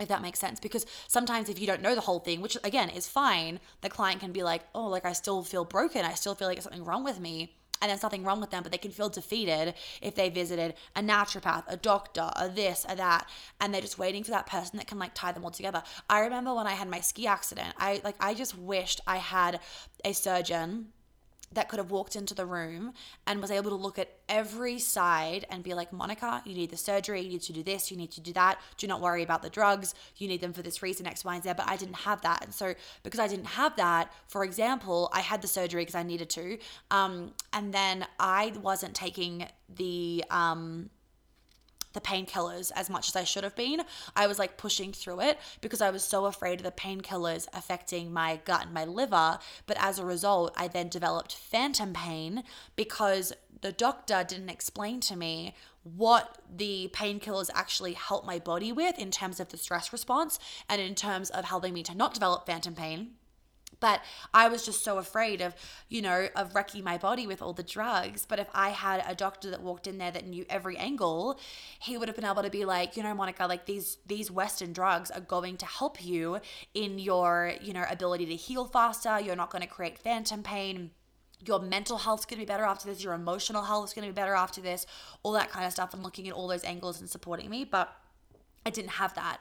if 0.00 0.08
that 0.08 0.22
makes 0.22 0.38
sense. 0.38 0.60
Because 0.60 0.86
sometimes 1.06 1.48
if 1.48 1.58
you 1.60 1.66
don't 1.66 1.82
know 1.82 1.94
the 1.94 2.00
whole 2.00 2.20
thing 2.20 2.40
which 2.40 2.56
again 2.64 2.88
is 2.90 3.06
fine 3.06 3.60
the 3.80 3.88
client 3.88 4.20
can 4.20 4.32
be 4.32 4.42
like 4.42 4.62
oh 4.74 4.86
like 4.86 5.04
i 5.04 5.12
still 5.12 5.42
feel 5.42 5.64
broken. 5.64 6.04
I 6.04 6.14
still 6.14 6.34
feel 6.34 6.48
like 6.48 6.60
something 6.62 6.84
wrong 6.84 7.04
with 7.04 7.20
me. 7.20 7.54
And 7.80 7.90
there's 7.90 8.02
nothing 8.02 8.24
wrong 8.24 8.40
with 8.40 8.50
them 8.50 8.64
but 8.64 8.72
they 8.72 8.78
can 8.78 8.90
feel 8.90 9.08
defeated 9.08 9.74
if 10.02 10.16
they 10.16 10.30
visited 10.30 10.74
a 10.96 11.00
naturopath 11.00 11.62
a 11.68 11.76
doctor 11.76 12.28
a 12.34 12.48
this 12.48 12.84
a 12.88 12.96
that 12.96 13.28
and 13.60 13.72
they're 13.72 13.80
just 13.80 13.98
waiting 14.00 14.24
for 14.24 14.32
that 14.32 14.46
person 14.46 14.78
that 14.78 14.88
can 14.88 14.98
like 14.98 15.14
tie 15.14 15.30
them 15.32 15.44
all 15.44 15.52
together. 15.52 15.82
I 16.10 16.20
remember 16.20 16.54
when 16.54 16.66
i 16.66 16.72
had 16.72 16.88
my 16.88 17.00
ski 17.00 17.26
accident 17.26 17.74
i 17.78 18.00
like 18.02 18.16
i 18.20 18.34
just 18.34 18.58
wished 18.58 19.00
i 19.06 19.18
had 19.18 19.60
a 20.04 20.12
surgeon 20.12 20.88
that 21.52 21.68
could 21.68 21.78
have 21.78 21.90
walked 21.90 22.16
into 22.16 22.34
the 22.34 22.44
room 22.44 22.92
and 23.26 23.40
was 23.40 23.50
able 23.50 23.70
to 23.70 23.76
look 23.76 23.98
at 23.98 24.08
every 24.28 24.78
side 24.78 25.46
and 25.50 25.62
be 25.62 25.74
like, 25.74 25.92
Monica, 25.92 26.42
you 26.44 26.54
need 26.54 26.70
the 26.70 26.76
surgery, 26.76 27.20
you 27.20 27.30
need 27.30 27.42
to 27.42 27.52
do 27.52 27.62
this, 27.62 27.90
you 27.90 27.96
need 27.96 28.10
to 28.12 28.20
do 28.20 28.32
that. 28.34 28.60
Do 28.76 28.86
not 28.86 29.00
worry 29.00 29.22
about 29.22 29.42
the 29.42 29.50
drugs. 29.50 29.94
You 30.16 30.28
need 30.28 30.40
them 30.40 30.52
for 30.52 30.62
this 30.62 30.82
reason, 30.82 31.06
X, 31.06 31.24
Y, 31.24 31.34
and 31.34 31.42
Z. 31.42 31.52
But 31.56 31.68
I 31.68 31.76
didn't 31.76 31.96
have 31.96 32.20
that. 32.22 32.44
And 32.44 32.52
so, 32.52 32.74
because 33.02 33.20
I 33.20 33.28
didn't 33.28 33.46
have 33.46 33.76
that, 33.76 34.12
for 34.26 34.44
example, 34.44 35.10
I 35.12 35.20
had 35.20 35.42
the 35.42 35.48
surgery 35.48 35.82
because 35.82 35.94
I 35.94 36.02
needed 36.02 36.30
to. 36.30 36.58
Um, 36.90 37.32
and 37.52 37.72
then 37.72 38.06
I 38.18 38.52
wasn't 38.62 38.94
taking 38.94 39.46
the, 39.74 40.24
um, 40.30 40.90
the 41.92 42.00
painkillers 42.00 42.70
as 42.74 42.90
much 42.90 43.08
as 43.08 43.16
I 43.16 43.24
should 43.24 43.44
have 43.44 43.56
been. 43.56 43.82
I 44.14 44.26
was 44.26 44.38
like 44.38 44.56
pushing 44.56 44.92
through 44.92 45.20
it 45.20 45.38
because 45.60 45.80
I 45.80 45.90
was 45.90 46.04
so 46.04 46.26
afraid 46.26 46.60
of 46.60 46.64
the 46.64 46.70
painkillers 46.70 47.48
affecting 47.52 48.12
my 48.12 48.40
gut 48.44 48.64
and 48.66 48.74
my 48.74 48.84
liver. 48.84 49.38
But 49.66 49.76
as 49.80 49.98
a 49.98 50.04
result, 50.04 50.52
I 50.56 50.68
then 50.68 50.88
developed 50.88 51.34
phantom 51.34 51.92
pain 51.92 52.44
because 52.76 53.32
the 53.60 53.72
doctor 53.72 54.24
didn't 54.26 54.50
explain 54.50 55.00
to 55.00 55.16
me 55.16 55.54
what 55.82 56.38
the 56.54 56.90
painkillers 56.92 57.50
actually 57.54 57.94
help 57.94 58.24
my 58.24 58.38
body 58.38 58.72
with 58.72 58.98
in 58.98 59.10
terms 59.10 59.40
of 59.40 59.48
the 59.48 59.56
stress 59.56 59.92
response 59.92 60.38
and 60.68 60.80
in 60.80 60.94
terms 60.94 61.30
of 61.30 61.46
helping 61.46 61.72
me 61.72 61.82
to 61.82 61.96
not 61.96 62.14
develop 62.14 62.46
phantom 62.46 62.74
pain. 62.74 63.12
But 63.80 64.02
I 64.34 64.48
was 64.48 64.64
just 64.64 64.82
so 64.82 64.98
afraid 64.98 65.40
of, 65.40 65.54
you 65.88 66.02
know, 66.02 66.28
of 66.34 66.54
wrecking 66.54 66.82
my 66.82 66.98
body 66.98 67.26
with 67.26 67.40
all 67.40 67.52
the 67.52 67.62
drugs. 67.62 68.26
But 68.26 68.38
if 68.38 68.48
I 68.52 68.70
had 68.70 69.04
a 69.06 69.14
doctor 69.14 69.50
that 69.50 69.62
walked 69.62 69.86
in 69.86 69.98
there 69.98 70.10
that 70.10 70.26
knew 70.26 70.44
every 70.50 70.76
angle, 70.76 71.38
he 71.78 71.96
would 71.96 72.08
have 72.08 72.16
been 72.16 72.24
able 72.24 72.42
to 72.42 72.50
be 72.50 72.64
like, 72.64 72.96
you 72.96 73.02
know, 73.02 73.14
Monica, 73.14 73.46
like 73.46 73.66
these 73.66 73.98
these 74.06 74.30
Western 74.30 74.72
drugs 74.72 75.10
are 75.10 75.20
going 75.20 75.56
to 75.58 75.66
help 75.66 76.04
you 76.04 76.40
in 76.74 76.98
your, 76.98 77.52
you 77.60 77.72
know, 77.72 77.84
ability 77.88 78.26
to 78.26 78.36
heal 78.36 78.66
faster. 78.66 79.20
You're 79.20 79.36
not 79.36 79.50
going 79.50 79.62
to 79.62 79.68
create 79.68 79.98
phantom 79.98 80.42
pain 80.42 80.90
your 81.46 81.60
mental 81.60 81.98
health's 81.98 82.24
going 82.24 82.40
to 82.40 82.44
be 82.44 82.48
better 82.48 82.64
after 82.64 82.88
this 82.88 83.02
your 83.02 83.12
emotional 83.12 83.62
health's 83.62 83.94
going 83.94 84.04
to 84.04 84.12
be 84.12 84.14
better 84.14 84.34
after 84.34 84.60
this 84.60 84.86
all 85.22 85.32
that 85.32 85.50
kind 85.50 85.64
of 85.64 85.70
stuff 85.72 85.94
and 85.94 86.02
looking 86.02 86.26
at 86.26 86.34
all 86.34 86.48
those 86.48 86.64
angles 86.64 87.00
and 87.00 87.08
supporting 87.08 87.48
me 87.48 87.64
but 87.64 87.96
i 88.68 88.70
didn't 88.70 88.94
have 89.02 89.14
that 89.14 89.38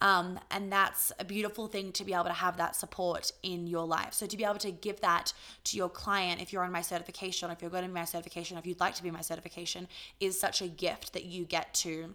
um, 0.00 0.38
and 0.50 0.70
that's 0.72 1.10
a 1.18 1.24
beautiful 1.24 1.66
thing 1.66 1.92
to 1.92 2.04
be 2.04 2.14
able 2.14 2.24
to 2.24 2.32
have 2.32 2.56
that 2.58 2.76
support 2.76 3.32
in 3.42 3.66
your 3.66 3.84
life. 3.84 4.14
So 4.14 4.26
to 4.26 4.36
be 4.36 4.44
able 4.44 4.58
to 4.58 4.70
give 4.70 5.00
that 5.00 5.32
to 5.64 5.76
your 5.76 5.88
client, 5.88 6.40
if 6.40 6.52
you're 6.52 6.62
on 6.62 6.70
my 6.70 6.82
certification, 6.82 7.50
if 7.50 7.60
you're 7.60 7.70
going 7.70 7.82
to 7.82 7.88
be 7.88 7.94
my 7.94 8.04
certification, 8.04 8.56
if 8.58 8.66
you'd 8.66 8.80
like 8.80 8.94
to 8.94 9.02
be 9.02 9.10
my 9.10 9.22
certification, 9.22 9.88
is 10.20 10.38
such 10.38 10.62
a 10.62 10.68
gift 10.68 11.14
that 11.14 11.24
you 11.24 11.44
get 11.44 11.74
to 11.74 12.14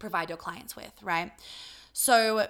provide 0.00 0.28
your 0.28 0.38
clients 0.38 0.74
with, 0.74 0.92
right? 1.02 1.30
So 1.92 2.48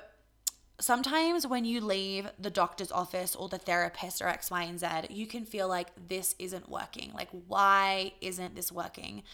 sometimes 0.80 1.46
when 1.46 1.66
you 1.66 1.82
leave 1.82 2.30
the 2.38 2.50
doctor's 2.50 2.92
office 2.92 3.36
or 3.36 3.50
the 3.50 3.58
therapist 3.58 4.22
or 4.22 4.28
X, 4.28 4.50
Y, 4.50 4.62
and 4.62 4.80
Z, 4.80 4.86
you 5.10 5.26
can 5.26 5.44
feel 5.44 5.68
like 5.68 5.88
this 6.08 6.34
isn't 6.38 6.70
working. 6.70 7.12
Like, 7.14 7.28
why 7.48 8.12
isn't 8.22 8.54
this 8.54 8.72
working? 8.72 9.24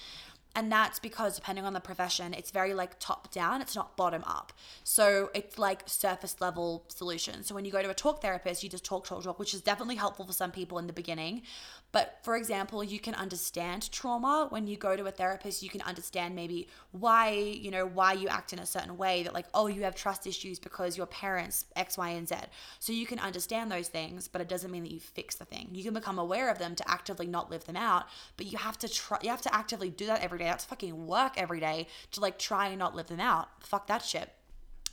And 0.57 0.71
that's 0.71 0.99
because 0.99 1.35
depending 1.35 1.65
on 1.65 1.73
the 1.73 1.81
profession, 1.81 2.33
it's 2.33 2.51
very 2.51 2.75
like 2.75 2.99
top 3.01 3.33
down, 3.33 3.61
it's 3.61 3.75
not 3.75 3.97
bottom 3.97 4.23
up. 4.25 4.53
So 4.85 5.31
it's 5.35 5.59
like 5.59 5.83
surface 5.87 6.41
level 6.41 6.85
solutions. 6.89 7.49
So 7.49 7.55
when 7.55 7.65
you 7.65 7.73
go 7.73 7.83
to 7.83 7.91
a 7.91 7.95
talk 7.95 8.23
therapist, 8.23 8.63
you 8.63 8.69
just 8.69 8.85
talk, 8.85 9.07
talk, 9.07 9.25
talk, 9.25 9.39
which 9.39 9.53
is 9.53 9.61
definitely 9.61 9.97
helpful 9.97 10.25
for 10.25 10.33
some 10.33 10.53
people 10.53 10.79
in 10.79 10.87
the 10.87 10.93
beginning. 10.93 11.43
But 11.91 12.19
for 12.23 12.37
example, 12.37 12.83
you 12.83 12.99
can 12.99 13.15
understand 13.15 13.91
trauma 13.93 14.49
when 14.51 14.67
you 14.67 14.77
go 14.77 14.97
to 14.97 15.07
a 15.07 15.13
therapist, 15.13 15.63
you 15.63 15.71
can 15.71 15.81
understand 15.83 16.35
maybe 16.35 16.67
why, 16.91 17.31
you 17.31 17.71
know, 17.71 17.87
why 17.87 18.15
you 18.15 18.27
act 18.27 18.53
in 18.53 18.59
a 18.59 18.67
certain 18.67 18.97
way 18.97 19.23
that 19.23 19.33
like, 19.33 19.47
oh, 19.55 19.69
you 19.69 19.83
have 19.83 19.95
trust 19.95 20.27
issues 20.27 20.59
because 20.59 20.97
your 20.97 21.07
parents 21.07 21.67
X, 21.77 21.97
Y, 21.97 22.09
and 22.09 22.29
Z. 22.29 22.35
So 22.81 22.93
you 22.93 23.07
can 23.07 23.21
understand 23.21 23.71
those 23.71 23.87
things, 23.87 24.27
but 24.27 24.41
it 24.41 24.49
doesn't 24.49 24.73
mean 24.73 24.83
that 24.83 24.91
you 24.91 24.99
fix 24.99 25.37
the 25.37 25.45
thing. 25.45 25.69
You 25.73 25.85
can 25.85 25.95
become 25.95 26.19
aware 26.19 26.51
of 26.51 26.59
them 26.59 26.75
to 26.75 26.91
actively 26.91 27.29
not 27.29 27.49
live 27.49 27.65
them 27.65 27.77
out, 27.77 28.07
but 28.37 28.47
you 28.47 28.59
have 28.59 28.77
to 28.79 28.89
try 28.89 29.19
you 29.23 29.31
have 29.31 29.43
to 29.43 29.55
actively 29.55 29.91
do 29.91 30.07
that 30.07 30.21
every 30.21 30.39
day. 30.39 30.44
That's 30.45 30.65
fucking 30.65 31.07
work 31.07 31.35
every 31.37 31.61
day 31.61 31.89
to 32.13 32.21
like 32.21 32.39
try 32.39 32.69
and 32.69 32.79
not 32.79 32.95
live 32.95 33.07
them 33.07 33.21
out. 33.21 33.49
Fuck 33.65 33.87
that 33.89 34.05
shit. 34.05 34.31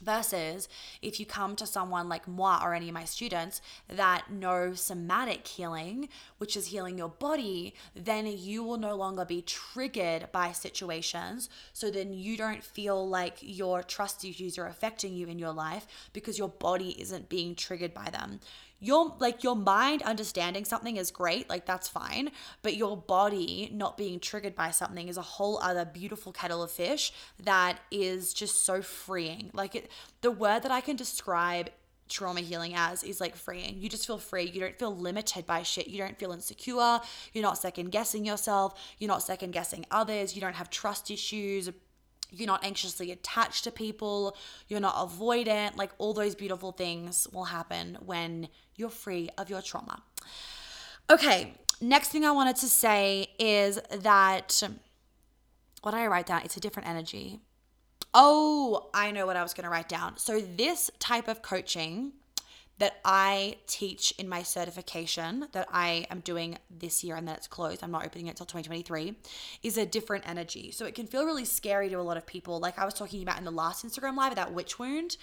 Versus 0.01 0.67
if 1.03 1.19
you 1.19 1.27
come 1.27 1.55
to 1.55 1.67
someone 1.67 2.09
like 2.09 2.27
moi 2.27 2.59
or 2.63 2.73
any 2.73 2.87
of 2.87 2.93
my 2.95 3.05
students 3.05 3.61
that 3.87 4.31
know 4.31 4.73
somatic 4.73 5.47
healing, 5.47 6.09
which 6.39 6.57
is 6.57 6.65
healing 6.65 6.97
your 6.97 7.09
body, 7.09 7.75
then 7.95 8.25
you 8.25 8.63
will 8.63 8.79
no 8.79 8.95
longer 8.95 9.25
be 9.25 9.43
triggered 9.43 10.31
by 10.31 10.53
situations. 10.53 11.49
So 11.71 11.91
then 11.91 12.13
you 12.13 12.35
don't 12.35 12.63
feel 12.63 13.07
like 13.07 13.37
your 13.41 13.83
trust 13.83 14.25
issues 14.25 14.57
are 14.57 14.65
affecting 14.65 15.13
you 15.13 15.27
in 15.27 15.37
your 15.37 15.53
life 15.53 15.85
because 16.13 16.39
your 16.39 16.49
body 16.49 16.99
isn't 16.99 17.29
being 17.29 17.53
triggered 17.53 17.93
by 17.93 18.09
them 18.09 18.39
your 18.81 19.15
like 19.19 19.43
your 19.43 19.55
mind 19.55 20.01
understanding 20.01 20.65
something 20.65 20.97
is 20.97 21.11
great 21.11 21.49
like 21.49 21.65
that's 21.65 21.87
fine 21.87 22.29
but 22.63 22.75
your 22.75 22.97
body 22.97 23.69
not 23.73 23.95
being 23.95 24.19
triggered 24.19 24.55
by 24.55 24.71
something 24.71 25.07
is 25.07 25.15
a 25.15 25.21
whole 25.21 25.57
other 25.59 25.85
beautiful 25.85 26.33
kettle 26.33 26.61
of 26.61 26.71
fish 26.71 27.13
that 27.41 27.79
is 27.91 28.33
just 28.33 28.65
so 28.65 28.81
freeing 28.81 29.49
like 29.53 29.75
it 29.75 29.89
the 30.21 30.31
word 30.31 30.63
that 30.63 30.71
i 30.71 30.81
can 30.81 30.95
describe 30.95 31.69
trauma 32.11 32.41
healing 32.41 32.73
as 32.75 33.03
is 33.03 33.19
like 33.21 33.35
freeing. 33.35 33.77
You 33.79 33.89
just 33.89 34.05
feel 34.05 34.17
free. 34.17 34.43
You 34.43 34.59
don't 34.59 34.77
feel 34.77 34.95
limited 34.95 35.45
by 35.45 35.63
shit. 35.63 35.87
You 35.87 35.97
don't 35.99 36.19
feel 36.19 36.33
insecure. 36.33 36.99
You're 37.33 37.41
not 37.41 37.57
second 37.57 37.89
guessing 37.91 38.25
yourself. 38.25 38.79
You're 38.99 39.07
not 39.07 39.23
second 39.23 39.51
guessing 39.51 39.85
others. 39.89 40.35
You 40.35 40.41
don't 40.41 40.55
have 40.55 40.69
trust 40.69 41.09
issues. 41.09 41.69
You're 42.31 42.47
not 42.47 42.63
anxiously 42.63 43.11
attached 43.11 43.65
to 43.65 43.71
people. 43.71 44.35
You're 44.67 44.79
not 44.79 44.95
avoidant. 44.95 45.77
Like 45.77 45.91
all 45.97 46.13
those 46.13 46.33
beautiful 46.33 46.71
things 46.71 47.27
will 47.31 47.45
happen 47.45 47.97
when 48.05 48.47
you're 48.75 48.89
free 48.89 49.29
of 49.37 49.49
your 49.49 49.61
trauma. 49.61 50.01
Okay, 51.09 51.53
next 51.81 52.09
thing 52.09 52.23
I 52.23 52.31
wanted 52.31 52.55
to 52.57 52.67
say 52.67 53.27
is 53.37 53.79
that 53.91 54.63
what 55.81 55.93
I 55.93 56.07
write 56.07 56.27
down? 56.27 56.41
It's 56.43 56.57
a 56.57 56.61
different 56.61 56.87
energy. 56.87 57.41
Oh, 58.13 58.89
I 58.93 59.11
know 59.11 59.25
what 59.25 59.35
I 59.35 59.43
was 59.43 59.53
going 59.53 59.63
to 59.63 59.69
write 59.69 59.89
down. 59.89 60.17
So, 60.17 60.41
this 60.41 60.91
type 60.99 61.27
of 61.27 61.41
coaching 61.41 62.13
that 62.81 62.99
I 63.05 63.57
teach 63.67 64.11
in 64.17 64.27
my 64.27 64.41
certification 64.41 65.47
that 65.51 65.67
I 65.71 66.07
am 66.09 66.19
doing 66.21 66.57
this 66.69 67.03
year 67.03 67.15
and 67.15 67.27
then 67.27 67.35
it's 67.35 67.47
closed, 67.47 67.83
I'm 67.83 67.91
not 67.91 68.05
opening 68.05 68.27
it 68.27 68.31
until 68.31 68.47
2023, 68.47 69.15
is 69.63 69.77
a 69.77 69.85
different 69.85 70.27
energy. 70.27 70.71
So, 70.71 70.85
it 70.85 70.95
can 70.95 71.05
feel 71.05 71.25
really 71.25 71.45
scary 71.45 71.89
to 71.89 71.95
a 71.95 72.01
lot 72.01 72.17
of 72.17 72.25
people. 72.25 72.59
Like 72.59 72.79
I 72.79 72.85
was 72.85 72.95
talking 72.95 73.21
about 73.21 73.37
in 73.37 73.45
the 73.45 73.51
last 73.51 73.85
Instagram 73.85 74.17
live, 74.17 74.35
that 74.35 74.53
witch 74.53 74.79
wound 74.79 75.17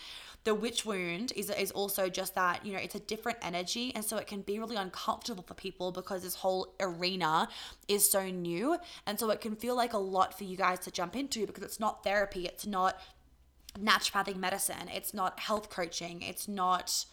the 0.45 0.55
witch 0.55 0.87
wound 0.87 1.33
is, 1.37 1.51
is 1.51 1.71
also 1.73 2.09
just 2.09 2.35
that, 2.35 2.65
you 2.65 2.73
know, 2.73 2.79
it's 2.79 2.95
a 2.95 3.01
different 3.01 3.39
energy. 3.43 3.93
And 3.95 4.05
so 4.05 4.17
it 4.17 4.27
can 4.27 4.43
be 4.43 4.59
really 4.59 4.77
uncomfortable 4.77 5.43
for 5.43 5.55
people 5.55 5.93
because 5.93 6.23
this 6.23 6.37
whole 6.37 6.75
arena 6.81 7.49
is 7.87 8.11
so 8.11 8.31
new. 8.31 8.79
And 9.07 9.19
so 9.19 9.31
it 9.31 9.41
can 9.41 9.57
feel 9.57 9.77
like 9.77 9.93
a 9.93 9.99
lot 9.99 10.37
for 10.37 10.45
you 10.45 10.57
guys 10.57 10.79
to 10.81 10.91
jump 10.91 11.17
into 11.17 11.47
because 11.47 11.65
it's 11.65 11.81
not 11.81 12.05
therapy, 12.05 12.47
it's 12.47 12.67
not 12.67 12.99
naturopathic 13.79 14.37
medicine, 14.37 14.89
it's 14.95 15.13
not 15.13 15.39
health 15.41 15.71
coaching, 15.71 16.23
it's 16.23 16.49
not 16.49 17.05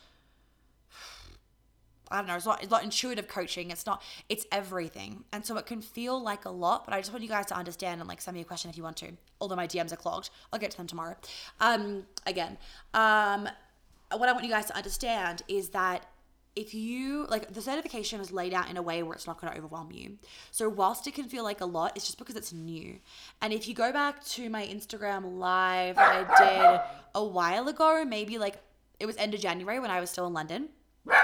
I 2.11 2.17
don't 2.17 2.27
know, 2.27 2.35
it's 2.35 2.45
not 2.45 2.61
it's 2.61 2.71
not 2.71 2.83
intuitive 2.83 3.27
coaching, 3.27 3.71
it's 3.71 3.85
not 3.85 4.01
it's 4.29 4.45
everything. 4.51 5.23
And 5.31 5.45
so 5.45 5.57
it 5.57 5.65
can 5.65 5.81
feel 5.81 6.21
like 6.21 6.45
a 6.45 6.49
lot, 6.49 6.85
but 6.85 6.93
I 6.93 6.99
just 6.99 7.11
want 7.11 7.23
you 7.23 7.29
guys 7.29 7.47
to 7.47 7.55
understand 7.55 8.01
and 8.01 8.07
like 8.07 8.21
send 8.21 8.35
me 8.35 8.41
a 8.41 8.45
question 8.45 8.69
if 8.69 8.77
you 8.77 8.83
want 8.83 8.97
to. 8.97 9.11
Although 9.41 9.55
my 9.55 9.67
DMs 9.67 9.91
are 9.91 9.97
clogged. 9.97 10.29
I'll 10.51 10.59
get 10.59 10.71
to 10.71 10.77
them 10.77 10.87
tomorrow. 10.87 11.15
Um 11.59 12.05
again. 12.25 12.57
Um 12.93 13.49
what 14.11 14.29
I 14.29 14.31
want 14.33 14.45
you 14.45 14.51
guys 14.51 14.65
to 14.67 14.75
understand 14.75 15.41
is 15.47 15.69
that 15.69 16.05
if 16.55 16.73
you 16.73 17.25
like 17.27 17.53
the 17.53 17.61
certification 17.61 18.21
is 18.21 18.31
laid 18.31 18.53
out 18.53 18.69
in 18.69 18.77
a 18.77 18.81
way 18.81 19.03
where 19.03 19.13
it's 19.13 19.27
not 19.27 19.39
going 19.41 19.51
to 19.51 19.57
overwhelm 19.57 19.91
you. 19.91 20.17
So 20.51 20.69
whilst 20.69 21.05
it 21.05 21.13
can 21.13 21.27
feel 21.27 21.43
like 21.43 21.59
a 21.59 21.65
lot, 21.65 21.93
it's 21.95 22.05
just 22.05 22.17
because 22.17 22.35
it's 22.35 22.53
new. 22.53 22.99
And 23.41 23.51
if 23.51 23.67
you 23.67 23.75
go 23.75 23.91
back 23.91 24.23
to 24.25 24.49
my 24.49 24.65
Instagram 24.65 25.37
live 25.37 25.97
I 25.97 26.23
did 26.39 26.81
a 27.13 27.23
while 27.23 27.67
ago, 27.67 28.05
maybe 28.05 28.37
like 28.37 28.57
it 28.99 29.05
was 29.05 29.17
end 29.17 29.33
of 29.33 29.41
January 29.41 29.79
when 29.79 29.91
I 29.91 29.99
was 29.99 30.09
still 30.09 30.27
in 30.27 30.33
London 30.33 30.69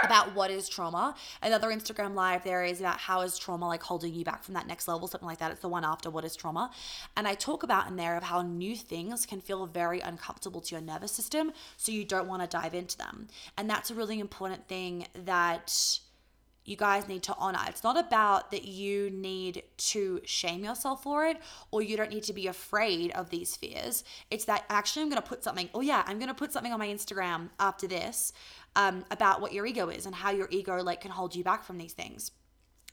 about 0.04 0.36
what 0.36 0.52
is 0.52 0.70
trauma. 0.70 1.16
Another 1.42 1.70
Instagram 1.70 2.14
live 2.14 2.44
there 2.44 2.64
is 2.64 2.80
about 2.80 3.00
how 3.00 3.22
is 3.22 3.38
trauma 3.38 3.68
like 3.68 3.84
holding 3.84 4.14
you 4.14 4.24
back 4.24 4.44
from 4.44 4.54
that 4.54 4.68
next 4.68 4.88
level, 4.88 5.08
something 5.08 5.28
like 5.28 5.40
that. 5.40 5.52
It's 5.52 5.62
the 5.62 5.70
one 5.70 5.84
after 5.84 6.10
what 6.10 6.26
is 6.26 6.36
trauma. 6.36 6.72
And 7.18 7.28
I 7.28 7.34
talk 7.34 7.64
about 7.64 7.88
in 7.88 7.96
there 7.96 8.18
of 8.18 8.24
how 8.24 8.42
new 8.42 8.76
things 8.76 9.26
can 9.26 9.42
feel 9.42 9.66
very 9.66 10.00
uncomfortable 10.00 10.62
to 10.62 10.76
your 10.76 10.82
nervous 10.82 11.12
system, 11.12 11.52
so 11.78 11.92
you 11.92 12.06
don't 12.06 12.28
want 12.28 12.42
to 12.42 12.48
dive 12.48 12.74
into 12.74 12.98
them. 12.98 13.28
And 13.58 13.70
that's 13.70 13.92
a 13.92 13.96
really 13.96 14.20
important 14.20 14.68
thing 14.68 15.08
that 15.14 16.00
you 16.66 16.76
guys 16.76 17.08
need 17.08 17.24
to 17.24 17.36
honor. 17.38 17.60
It's 17.68 17.84
not 17.84 17.98
about 17.98 18.52
that 18.52 18.66
you 18.66 19.10
need 19.10 19.64
to 19.78 20.22
shame 20.26 20.64
yourself 20.64 21.04
for 21.04 21.26
it 21.26 21.38
or 21.72 21.82
you 21.82 21.98
don't 21.98 22.12
need 22.12 22.24
to 22.24 22.34
be 22.34 22.48
afraid 22.48 23.12
of 23.12 23.30
these 23.30 23.56
fears. 23.56 24.04
It's 24.30 24.46
that 24.46 24.66
actually 24.70 25.04
I'm 25.04 25.10
going 25.10 25.22
to 25.22 25.28
put 25.28 25.44
something, 25.44 25.70
oh 25.74 25.82
yeah, 25.82 26.04
I'm 26.06 26.20
going 26.20 26.30
to 26.30 26.34
put 26.34 26.52
something 26.52 26.72
on 26.72 26.80
my 26.80 26.88
Instagram 26.88 27.50
after 27.60 27.88
this 27.88 28.32
um, 28.76 29.06
about 29.12 29.42
what 29.42 29.54
your 29.54 29.66
ego 29.66 29.90
is 29.90 30.06
and 30.06 30.14
how 30.14 30.32
your 30.32 30.48
ego 30.52 30.82
like 30.84 31.02
can 31.02 31.12
hold 31.12 31.36
you 31.36 31.44
back 31.44 31.64
from 31.64 31.78
these 31.78 31.94
things. 31.94 32.32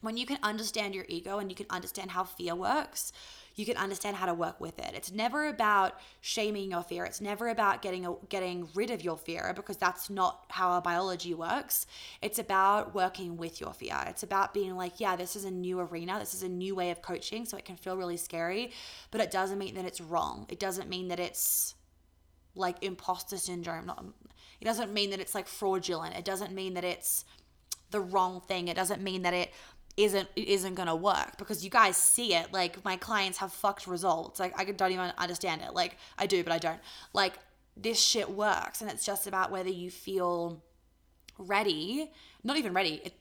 When 0.01 0.17
you 0.17 0.27
can 0.27 0.39
understand 0.43 0.95
your 0.95 1.07
ego 1.09 1.39
and 1.39 1.51
you 1.51 1.57
can 1.57 1.67
understand 1.71 2.13
how 2.13 2.25
fear 2.25 2.55
works, 2.55 3.13
you 3.59 3.67
can 3.67 3.77
understand 3.77 4.17
how 4.17 4.27
to 4.27 4.35
work 4.35 4.61
with 4.61 4.79
it. 4.79 4.93
It's 4.95 5.11
never 5.11 5.49
about 5.49 5.99
shaming 6.21 6.71
your 6.71 6.85
fear. 6.85 7.05
It's 7.05 7.21
never 7.21 7.49
about 7.49 7.83
getting 7.83 8.07
a, 8.07 8.15
getting 8.29 8.69
rid 8.75 8.91
of 8.91 9.03
your 9.03 9.19
fear 9.19 9.53
because 9.55 9.77
that's 9.77 10.09
not 10.09 10.45
how 10.51 10.71
our 10.71 10.81
biology 10.81 11.35
works. 11.35 11.87
It's 12.23 12.39
about 12.39 12.95
working 12.95 13.37
with 13.37 13.61
your 13.61 13.73
fear. 13.73 13.99
It's 14.07 14.23
about 14.23 14.55
being 14.55 14.77
like, 14.77 15.01
yeah, 15.01 15.17
this 15.17 15.35
is 15.35 15.45
a 15.45 15.51
new 15.51 15.81
arena. 15.81 16.21
This 16.21 16.35
is 16.35 16.45
a 16.45 16.49
new 16.49 16.77
way 16.77 16.93
of 16.93 17.03
coaching, 17.03 17.45
so 17.45 17.57
it 17.57 17.65
can 17.65 17.77
feel 17.77 17.97
really 17.97 18.17
scary, 18.17 18.71
but 19.11 19.21
it 19.21 19.33
doesn't 19.33 19.59
mean 19.59 19.75
that 19.75 19.85
it's 19.85 20.01
wrong. 20.01 20.47
It 20.49 20.61
doesn't 20.61 20.89
mean 20.89 21.09
that 21.09 21.19
it's 21.19 21.75
like 22.55 22.77
imposter 22.83 23.39
syndrome. 23.39 23.87
Not, 23.87 24.05
it 24.61 24.65
doesn't 24.65 24.93
mean 24.93 25.11
that 25.11 25.19
it's 25.21 25.35
like 25.35 25.49
fraudulent. 25.49 26.17
It 26.17 26.25
doesn't 26.25 26.53
mean 26.53 26.75
that 26.75 26.85
it's 26.85 27.25
the 27.91 28.01
wrong 28.01 28.41
thing. 28.41 28.69
It 28.69 28.77
doesn't 28.77 29.03
mean 29.03 29.23
that 29.23 29.35
it 29.35 29.53
isn't 29.99 30.29
isn't 30.37 30.75
gonna 30.75 30.95
work 30.95 31.37
because 31.39 31.65
you 31.65 31.71
guys 31.71 31.97
see 31.97 32.33
it. 32.33 32.53
Like 32.53 32.83
my 32.85 32.97
clients 32.97 33.39
have 33.39 33.53
fucked 33.53 33.87
results. 33.87 34.39
Like 34.39 34.55
I 34.59 34.65
don't 34.65 34.93
even 34.93 35.13
understand 35.19 35.61
it. 35.63 35.75
Like 35.75 35.97
I 36.17 36.27
do, 36.27 36.43
but 36.45 36.53
I 36.53 36.59
don't. 36.59 36.81
Like 37.13 37.35
this 37.77 38.01
shit 38.01 38.31
works, 38.31 38.81
and 38.81 38.91
it's 38.91 39.05
just 39.05 39.27
about 39.27 39.51
whether 39.51 39.69
you 39.69 39.91
feel 39.91 40.63
ready. 41.37 42.13
Not 42.45 42.57
even 42.57 42.73
ready. 42.73 43.03
It, 43.05 43.15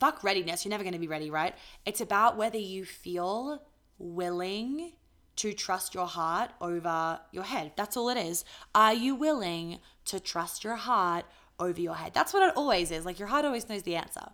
fuck 0.00 0.24
readiness. 0.24 0.64
You're 0.64 0.70
never 0.70 0.82
gonna 0.82 0.98
be 0.98 1.06
ready, 1.06 1.30
right? 1.30 1.54
It's 1.86 2.00
about 2.00 2.36
whether 2.36 2.58
you 2.58 2.84
feel 2.84 3.62
willing 3.98 4.92
to 5.36 5.52
trust 5.52 5.94
your 5.94 6.06
heart 6.06 6.50
over 6.60 7.20
your 7.30 7.44
head. 7.44 7.72
That's 7.76 7.96
all 7.96 8.08
it 8.08 8.18
is. 8.18 8.44
Are 8.74 8.94
you 8.94 9.14
willing 9.14 9.78
to 10.06 10.18
trust 10.18 10.64
your 10.64 10.76
heart 10.76 11.26
over 11.60 11.80
your 11.80 11.94
head? 11.94 12.12
That's 12.12 12.34
what 12.34 12.42
it 12.42 12.56
always 12.56 12.90
is. 12.90 13.04
Like 13.04 13.20
your 13.20 13.28
heart 13.28 13.44
always 13.44 13.68
knows 13.68 13.84
the 13.84 13.94
answer. 13.94 14.30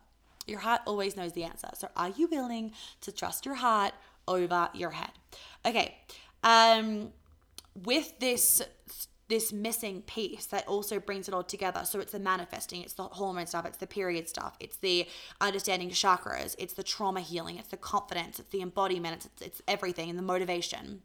Your 0.51 0.61
heart 0.61 0.83
always 0.87 1.17
knows 1.17 1.33
the 1.33 1.45
answer. 1.45 1.69
So 1.75 1.89
are 1.97 2.11
you 2.11 2.27
willing 2.27 2.73
to 3.03 3.13
trust 3.13 3.47
your 3.47 3.55
heart 3.55 3.93
over 4.27 4.69
your 4.75 4.91
head? 4.91 5.13
Okay. 5.65 5.97
Um 6.43 7.13
with 7.85 8.19
this 8.19 8.63
this 9.29 9.53
missing 9.53 10.03
piece 10.03 10.47
that 10.47 10.67
also 10.67 10.99
brings 10.99 11.29
it 11.29 11.35
all 11.35 11.45
together. 11.45 11.83
So 11.85 12.01
it's 12.01 12.11
the 12.11 12.19
manifesting, 12.19 12.83
it's 12.83 12.95
the 12.95 13.05
hormone 13.05 13.47
stuff, 13.47 13.65
it's 13.65 13.79
the 13.79 13.87
period 13.87 14.29
stuff, 14.29 14.57
it's 14.59 14.77
the 14.79 15.07
understanding 15.41 15.91
chakras, 15.91 16.57
it's 16.59 16.75
the 16.75 16.83
trauma 16.83 17.21
healing, 17.21 17.57
it's 17.57 17.69
the 17.69 17.77
confidence, 17.77 18.41
it's 18.41 18.49
the 18.49 18.61
embodiment, 18.61 19.27
it's, 19.27 19.41
it's 19.41 19.63
everything 19.69 20.11
and 20.11 20.19
the 20.19 20.23
motivation 20.23 21.03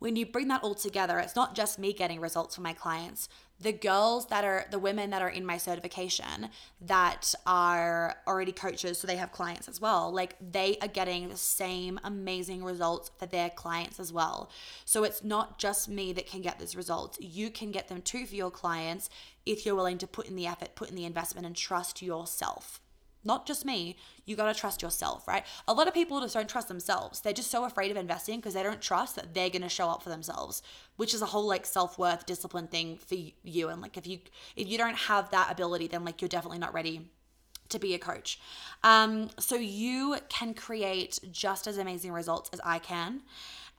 when 0.00 0.16
you 0.16 0.26
bring 0.26 0.48
that 0.48 0.64
all 0.64 0.74
together, 0.74 1.18
it's 1.18 1.36
not 1.36 1.54
just 1.54 1.78
me 1.78 1.92
getting 1.92 2.20
results 2.20 2.56
for 2.56 2.62
my 2.62 2.72
clients. 2.72 3.28
The 3.60 3.72
girls 3.72 4.26
that 4.28 4.42
are 4.42 4.64
the 4.70 4.78
women 4.78 5.10
that 5.10 5.20
are 5.20 5.28
in 5.28 5.44
my 5.44 5.58
certification 5.58 6.48
that 6.80 7.34
are 7.46 8.16
already 8.26 8.52
coaches, 8.52 8.98
so 8.98 9.06
they 9.06 9.16
have 9.16 9.30
clients 9.30 9.68
as 9.68 9.78
well, 9.78 10.10
like 10.10 10.36
they 10.40 10.78
are 10.80 10.88
getting 10.88 11.28
the 11.28 11.36
same 11.36 12.00
amazing 12.02 12.64
results 12.64 13.10
for 13.18 13.26
their 13.26 13.50
clients 13.50 14.00
as 14.00 14.10
well. 14.10 14.50
So 14.86 15.04
it's 15.04 15.22
not 15.22 15.58
just 15.58 15.90
me 15.90 16.14
that 16.14 16.26
can 16.26 16.40
get 16.40 16.58
these 16.58 16.74
results. 16.74 17.18
You 17.20 17.50
can 17.50 17.70
get 17.70 17.88
them 17.88 18.00
too 18.00 18.24
for 18.24 18.34
your 18.34 18.50
clients 18.50 19.10
if 19.44 19.66
you're 19.66 19.74
willing 19.74 19.98
to 19.98 20.06
put 20.06 20.26
in 20.26 20.36
the 20.36 20.46
effort, 20.46 20.74
put 20.74 20.88
in 20.88 20.96
the 20.96 21.04
investment, 21.04 21.46
and 21.46 21.54
trust 21.54 22.00
yourself 22.00 22.80
not 23.24 23.46
just 23.46 23.64
me, 23.64 23.96
you 24.24 24.36
got 24.36 24.52
to 24.52 24.58
trust 24.58 24.82
yourself, 24.82 25.28
right? 25.28 25.44
A 25.68 25.74
lot 25.74 25.88
of 25.88 25.94
people 25.94 26.20
just 26.20 26.34
don't 26.34 26.48
trust 26.48 26.68
themselves. 26.68 27.20
They're 27.20 27.32
just 27.32 27.50
so 27.50 27.64
afraid 27.64 27.90
of 27.90 27.96
investing 27.96 28.40
because 28.40 28.54
they 28.54 28.62
don't 28.62 28.80
trust 28.80 29.16
that 29.16 29.34
they're 29.34 29.50
to 29.50 29.68
show 29.68 29.88
up 29.88 30.02
for 30.02 30.08
themselves, 30.08 30.62
which 30.96 31.14
is 31.14 31.22
a 31.22 31.26
whole 31.26 31.46
like 31.46 31.66
self-worth 31.66 32.26
discipline 32.26 32.66
thing 32.66 32.96
for 32.96 33.16
you 33.42 33.68
and 33.68 33.80
like 33.82 33.96
if 33.96 34.06
you 34.06 34.18
if 34.56 34.68
you 34.68 34.78
don't 34.78 34.96
have 34.96 35.30
that 35.30 35.50
ability 35.50 35.86
then 35.86 36.04
like 36.04 36.20
you're 36.20 36.28
definitely 36.28 36.58
not 36.58 36.72
ready 36.72 37.10
to 37.68 37.78
be 37.78 37.94
a 37.94 37.98
coach. 37.98 38.40
Um 38.82 39.30
so 39.38 39.56
you 39.56 40.16
can 40.28 40.54
create 40.54 41.18
just 41.30 41.66
as 41.66 41.78
amazing 41.78 42.12
results 42.12 42.50
as 42.52 42.60
I 42.64 42.78
can 42.78 43.22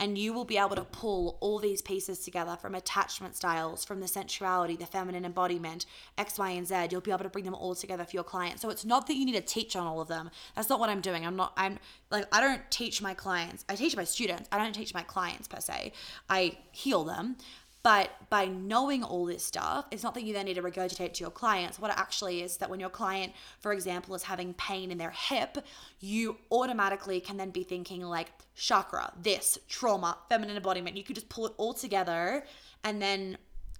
and 0.01 0.17
you 0.17 0.33
will 0.33 0.45
be 0.45 0.57
able 0.57 0.75
to 0.75 0.83
pull 0.83 1.37
all 1.41 1.59
these 1.59 1.79
pieces 1.79 2.19
together 2.19 2.57
from 2.59 2.73
attachment 2.73 3.35
styles, 3.35 3.85
from 3.85 3.99
the 3.99 4.07
sensuality, 4.07 4.75
the 4.75 4.87
feminine 4.87 5.23
embodiment, 5.23 5.85
X, 6.17 6.39
Y, 6.39 6.49
and 6.49 6.67
Z. 6.67 6.87
You'll 6.89 7.01
be 7.01 7.11
able 7.11 7.23
to 7.23 7.29
bring 7.29 7.45
them 7.45 7.53
all 7.53 7.75
together 7.75 8.03
for 8.03 8.15
your 8.15 8.23
clients. 8.23 8.63
So 8.63 8.71
it's 8.71 8.83
not 8.83 9.05
that 9.05 9.15
you 9.15 9.25
need 9.25 9.35
to 9.35 9.41
teach 9.41 9.75
on 9.75 9.85
all 9.85 10.01
of 10.01 10.07
them. 10.07 10.31
That's 10.55 10.69
not 10.69 10.79
what 10.79 10.89
I'm 10.89 11.01
doing. 11.01 11.23
I'm 11.23 11.35
not, 11.35 11.53
I'm 11.55 11.77
like, 12.09 12.25
I 12.35 12.41
don't 12.41 12.63
teach 12.71 12.99
my 12.99 13.13
clients. 13.13 13.63
I 13.69 13.75
teach 13.75 13.95
my 13.95 14.03
students. 14.03 14.49
I 14.51 14.57
don't 14.57 14.73
teach 14.73 14.91
my 14.91 15.03
clients 15.03 15.47
per 15.47 15.59
se. 15.59 15.93
I 16.27 16.57
heal 16.71 17.03
them. 17.03 17.35
But 17.83 18.11
by 18.29 18.45
knowing 18.45 19.03
all 19.03 19.25
this 19.25 19.43
stuff, 19.43 19.85
it's 19.89 20.03
not 20.03 20.13
that 20.13 20.23
you 20.23 20.33
then 20.33 20.45
need 20.45 20.53
to 20.55 20.61
regurgitate 20.61 21.13
to 21.13 21.23
your 21.23 21.31
clients. 21.31 21.79
What 21.79 21.89
it 21.89 21.97
actually 21.97 22.43
is 22.43 22.57
that 22.57 22.69
when 22.69 22.79
your 22.79 22.89
client, 22.89 23.33
for 23.59 23.73
example, 23.73 24.13
is 24.13 24.23
having 24.23 24.53
pain 24.53 24.91
in 24.91 24.97
their 24.97 25.11
hip, 25.11 25.57
you 25.99 26.37
automatically 26.51 27.19
can 27.19 27.37
then 27.37 27.49
be 27.49 27.63
thinking 27.63 28.03
like 28.03 28.31
chakra, 28.55 29.11
this, 29.19 29.57
trauma, 29.67 30.17
feminine 30.29 30.57
embodiment. 30.57 30.95
You 30.95 31.03
could 31.03 31.15
just 31.15 31.29
pull 31.29 31.47
it 31.47 31.53
all 31.57 31.73
together 31.73 32.43
and 32.83 33.01
then 33.01 33.37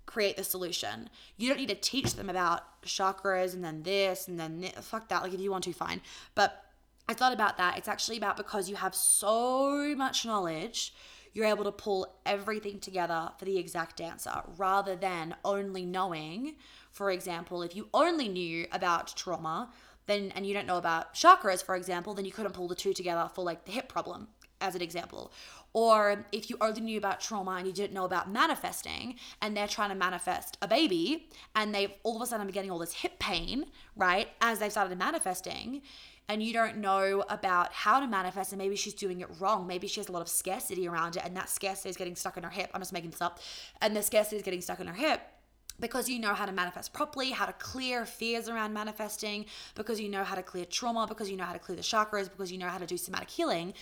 create 0.08 0.36
the 0.36 0.44
solution. 0.44 1.10
You 1.38 1.48
don't 1.50 1.58
need 1.58 1.70
to 1.70 1.76
teach 1.76 2.16
them 2.16 2.30
about 2.30 2.82
chakras 2.84 3.54
and 3.54 3.64
then 3.64 3.84
this 3.84 4.28
and 4.28 4.40
then 4.40 4.62
this. 4.62 4.74
fuck 4.82 5.10
that. 5.10 5.22
Like 5.22 5.34
if 5.34 5.40
you 5.40 5.52
want 5.52 5.64
to, 5.66 5.74
fine. 5.74 6.02
But 6.34 6.66
it's 7.08 7.22
not 7.22 7.34
about 7.34 7.58
that. 7.58 7.78
It's 7.78 7.88
actually 7.88 8.18
about 8.18 8.38
because 8.38 8.70
you 8.70 8.76
have 8.76 8.96
so 8.96 9.96
much 9.96 10.26
knowledge, 10.26 10.94
you're 11.34 11.46
able 11.46 11.64
to 11.64 11.72
pull 11.72 12.16
everything 12.26 12.80
together 12.80 13.32
for 13.38 13.46
the 13.46 13.58
exact 13.58 14.02
answer 14.02 14.42
rather 14.58 14.96
than 14.96 15.36
only 15.46 15.86
knowing, 15.86 16.56
for 16.92 17.12
example, 17.12 17.62
if 17.62 17.76
you 17.76 17.88
only 17.94 18.28
knew 18.28 18.68
about 18.72 19.16
trauma, 19.16 19.72
then 20.08 20.32
and 20.36 20.46
you 20.46 20.54
don't 20.54 20.68
know 20.68 20.78
about 20.78 21.14
chakras, 21.14 21.64
for 21.64 21.76
example, 21.76 22.14
then 22.14 22.26
you 22.26 22.32
couldn't 22.32 22.54
pull 22.54 22.68
the 22.68 22.76
two 22.76 22.94
together 22.94 23.30
for 23.34 23.44
like 23.44 23.66
the 23.66 23.72
hip 23.72 23.88
problem 23.88 24.28
as 24.60 24.76
an 24.76 24.82
example. 24.82 25.32
Or 25.74 26.26
if 26.32 26.50
you 26.50 26.58
only 26.60 26.82
knew 26.82 26.98
about 26.98 27.22
trauma 27.22 27.52
and 27.52 27.66
you 27.66 27.72
didn't 27.72 27.94
know 27.94 28.04
about 28.04 28.30
manifesting, 28.30 29.16
and 29.42 29.56
they're 29.56 29.68
trying 29.68 29.90
to 29.90 29.96
manifest 29.96 30.58
a 30.62 30.68
baby, 30.68 31.30
and 31.56 31.74
they've 31.74 31.94
all 32.04 32.18
of 32.18 32.22
a 32.22 32.26
sudden 32.26 32.46
been 32.46 32.54
getting 32.54 32.72
all 32.72 32.80
this 32.80 32.94
hip 32.94 33.20
pain, 33.20 33.66
right, 33.96 34.28
as 34.42 34.60
they've 34.60 34.72
started 34.72 34.98
manifesting, 34.98 35.82
and 36.32 36.42
you 36.42 36.54
don't 36.54 36.78
know 36.78 37.26
about 37.28 37.74
how 37.74 38.00
to 38.00 38.08
manifest, 38.08 38.54
and 38.54 38.58
maybe 38.58 38.78
she's 38.78 38.94
doing 38.94 39.20
it 39.20 39.28
wrong. 39.42 39.68
Maybe 39.68 39.86
she 39.86 40.00
has 40.00 40.08
a 40.08 40.14
lot 40.14 40.22
of 40.22 40.30
scarcity 40.30 40.88
around 40.88 41.18
it, 41.18 41.24
and 41.26 41.36
that 41.36 41.50
scarcity 41.50 41.90
is 41.90 41.98
getting 41.98 42.16
stuck 42.16 42.38
in 42.38 42.44
her 42.44 42.50
hip. 42.50 42.72
I'm 42.74 42.80
just 42.80 42.94
making 42.94 43.10
this 43.10 43.20
up. 43.20 43.42
And 43.82 43.94
the 43.94 44.02
scarcity 44.02 44.38
is 44.38 44.42
getting 44.42 44.62
stuck 44.62 44.80
in 44.80 44.88
her 44.88 44.94
hip 44.94 45.20
because 45.82 46.08
you 46.08 46.20
know 46.20 46.34
how 46.34 46.46
to 46.46 46.54
manifest 46.54 46.94
properly, 46.94 47.32
how 47.32 47.46
to 47.46 47.52
clear 47.54 48.06
fears 48.06 48.48
around 48.48 48.74
manifesting, 48.74 49.46
because 49.76 50.00
you 50.00 50.08
know 50.08 50.24
how 50.24 50.36
to 50.36 50.42
clear 50.42 50.64
trauma, 50.64 51.06
because 51.06 51.30
you 51.30 51.36
know 51.36 51.44
how 51.44 51.52
to 51.52 51.60
clear 51.60 51.76
the 51.76 51.82
chakras, 51.82 52.30
because 52.32 52.50
you 52.50 52.58
know 52.58 52.70
how 52.70 52.78
to 52.78 52.86
do 52.86 52.96
somatic 52.96 53.30
healing, 53.30 53.74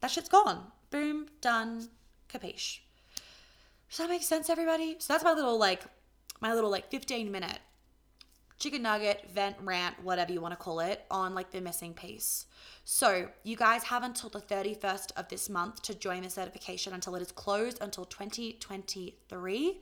that 0.00 0.10
shit's 0.10 0.30
gone. 0.30 0.68
Boom, 0.88 1.26
done, 1.42 1.86
capiche. 2.32 2.78
Does 3.90 3.98
that 3.98 4.08
make 4.08 4.22
sense, 4.22 4.48
everybody? 4.48 4.96
So 5.00 5.12
that's 5.12 5.24
my 5.24 5.34
little 5.34 5.58
like, 5.58 5.82
my 6.40 6.54
little 6.54 6.70
like 6.70 6.90
15 6.90 7.30
minute 7.30 7.58
chicken 8.60 8.82
nugget, 8.82 9.28
vent, 9.34 9.56
rant, 9.64 9.96
whatever 10.04 10.32
you 10.32 10.40
want 10.40 10.52
to 10.52 10.56
call 10.56 10.78
it, 10.80 11.04
on 11.10 11.34
like 11.34 11.50
the 11.50 11.60
missing 11.60 11.94
piece. 11.94 12.46
So 12.84 13.28
you 13.42 13.56
guys 13.56 13.82
have 13.84 14.04
until 14.04 14.28
the 14.28 14.40
31st 14.40 15.12
of 15.16 15.28
this 15.28 15.48
month 15.48 15.82
to 15.82 15.94
join 15.94 16.22
the 16.22 16.30
certification 16.30 16.92
until 16.92 17.16
it 17.16 17.22
is 17.22 17.32
closed 17.32 17.78
until 17.80 18.04
2023. 18.04 19.80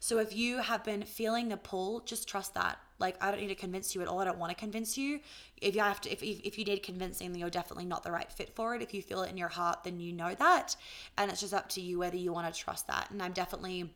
So 0.00 0.18
if 0.18 0.34
you 0.34 0.58
have 0.58 0.84
been 0.84 1.02
feeling 1.02 1.48
the 1.48 1.56
pull, 1.56 2.00
just 2.00 2.28
trust 2.28 2.54
that. 2.54 2.78
Like 2.98 3.22
I 3.22 3.30
don't 3.30 3.40
need 3.40 3.48
to 3.48 3.54
convince 3.54 3.94
you 3.94 4.02
at 4.02 4.08
all. 4.08 4.20
I 4.20 4.24
don't 4.24 4.38
want 4.38 4.50
to 4.50 4.56
convince 4.56 4.96
you. 4.96 5.20
If 5.60 5.74
you 5.74 5.80
have 5.82 6.00
to, 6.02 6.12
if 6.12 6.22
if, 6.22 6.40
if 6.40 6.58
you 6.58 6.64
need 6.64 6.82
convincing, 6.82 7.32
then 7.32 7.40
you're 7.40 7.50
definitely 7.50 7.86
not 7.86 8.04
the 8.04 8.12
right 8.12 8.30
fit 8.30 8.54
for 8.54 8.74
it. 8.74 8.82
If 8.82 8.94
you 8.94 9.02
feel 9.02 9.22
it 9.22 9.30
in 9.30 9.36
your 9.36 9.48
heart, 9.48 9.84
then 9.84 10.00
you 10.00 10.12
know 10.12 10.34
that, 10.34 10.76
and 11.18 11.30
it's 11.30 11.40
just 11.40 11.54
up 11.54 11.68
to 11.70 11.80
you 11.80 11.98
whether 11.98 12.16
you 12.16 12.32
want 12.32 12.52
to 12.52 12.58
trust 12.58 12.86
that. 12.86 13.10
And 13.10 13.22
I'm 13.22 13.32
definitely. 13.32 13.92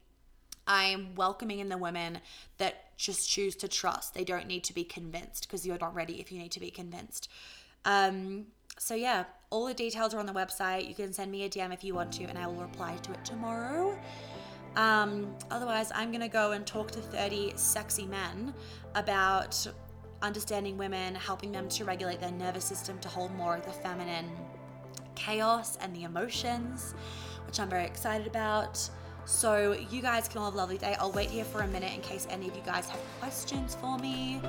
I'm 0.70 1.14
welcoming 1.14 1.60
in 1.60 1.70
the 1.70 1.78
women 1.78 2.18
that 2.58 2.87
just 2.98 3.30
choose 3.30 3.54
to 3.56 3.68
trust. 3.68 4.12
They 4.12 4.24
don't 4.24 4.46
need 4.46 4.64
to 4.64 4.74
be 4.74 4.84
convinced 4.84 5.46
because 5.46 5.64
you're 5.64 5.78
not 5.78 5.94
ready 5.94 6.20
if 6.20 6.30
you 6.30 6.38
need 6.38 6.52
to 6.52 6.60
be 6.60 6.70
convinced. 6.70 7.30
Um, 7.84 8.46
so 8.78 8.94
yeah, 8.94 9.24
all 9.50 9.66
the 9.66 9.74
details 9.74 10.12
are 10.12 10.18
on 10.18 10.26
the 10.26 10.32
website. 10.32 10.86
You 10.88 10.94
can 10.94 11.12
send 11.12 11.30
me 11.30 11.44
a 11.44 11.48
DM 11.48 11.72
if 11.72 11.82
you 11.82 11.94
want 11.94 12.12
to, 12.14 12.24
and 12.24 12.36
I 12.36 12.46
will 12.46 12.56
reply 12.56 12.96
to 12.96 13.12
it 13.12 13.24
tomorrow. 13.24 13.98
Um, 14.76 15.34
otherwise, 15.50 15.90
I'm 15.94 16.10
going 16.10 16.20
to 16.20 16.28
go 16.28 16.52
and 16.52 16.66
talk 16.66 16.90
to 16.92 17.00
30 17.00 17.52
sexy 17.56 18.06
men 18.06 18.52
about 18.94 19.66
understanding 20.20 20.76
women, 20.76 21.14
helping 21.14 21.52
them 21.52 21.68
to 21.70 21.84
regulate 21.84 22.20
their 22.20 22.32
nervous 22.32 22.64
system 22.64 22.98
to 22.98 23.08
hold 23.08 23.32
more 23.34 23.56
of 23.56 23.64
the 23.64 23.72
feminine 23.72 24.30
chaos 25.14 25.78
and 25.80 25.94
the 25.94 26.02
emotions, 26.02 26.94
which 27.46 27.58
I'm 27.60 27.70
very 27.70 27.84
excited 27.84 28.26
about. 28.26 28.88
So, 29.28 29.76
you 29.90 30.00
guys 30.00 30.26
can 30.26 30.38
all 30.38 30.46
have 30.46 30.54
a 30.54 30.56
lovely 30.56 30.78
day. 30.78 30.96
I'll 30.98 31.12
wait 31.12 31.28
here 31.28 31.44
for 31.44 31.60
a 31.60 31.68
minute 31.68 31.92
in 31.94 32.00
case 32.00 32.26
any 32.30 32.48
of 32.48 32.56
you 32.56 32.62
guys 32.64 32.88
have 32.88 33.00
questions 33.20 33.76
for 33.78 33.98
me. 33.98 34.40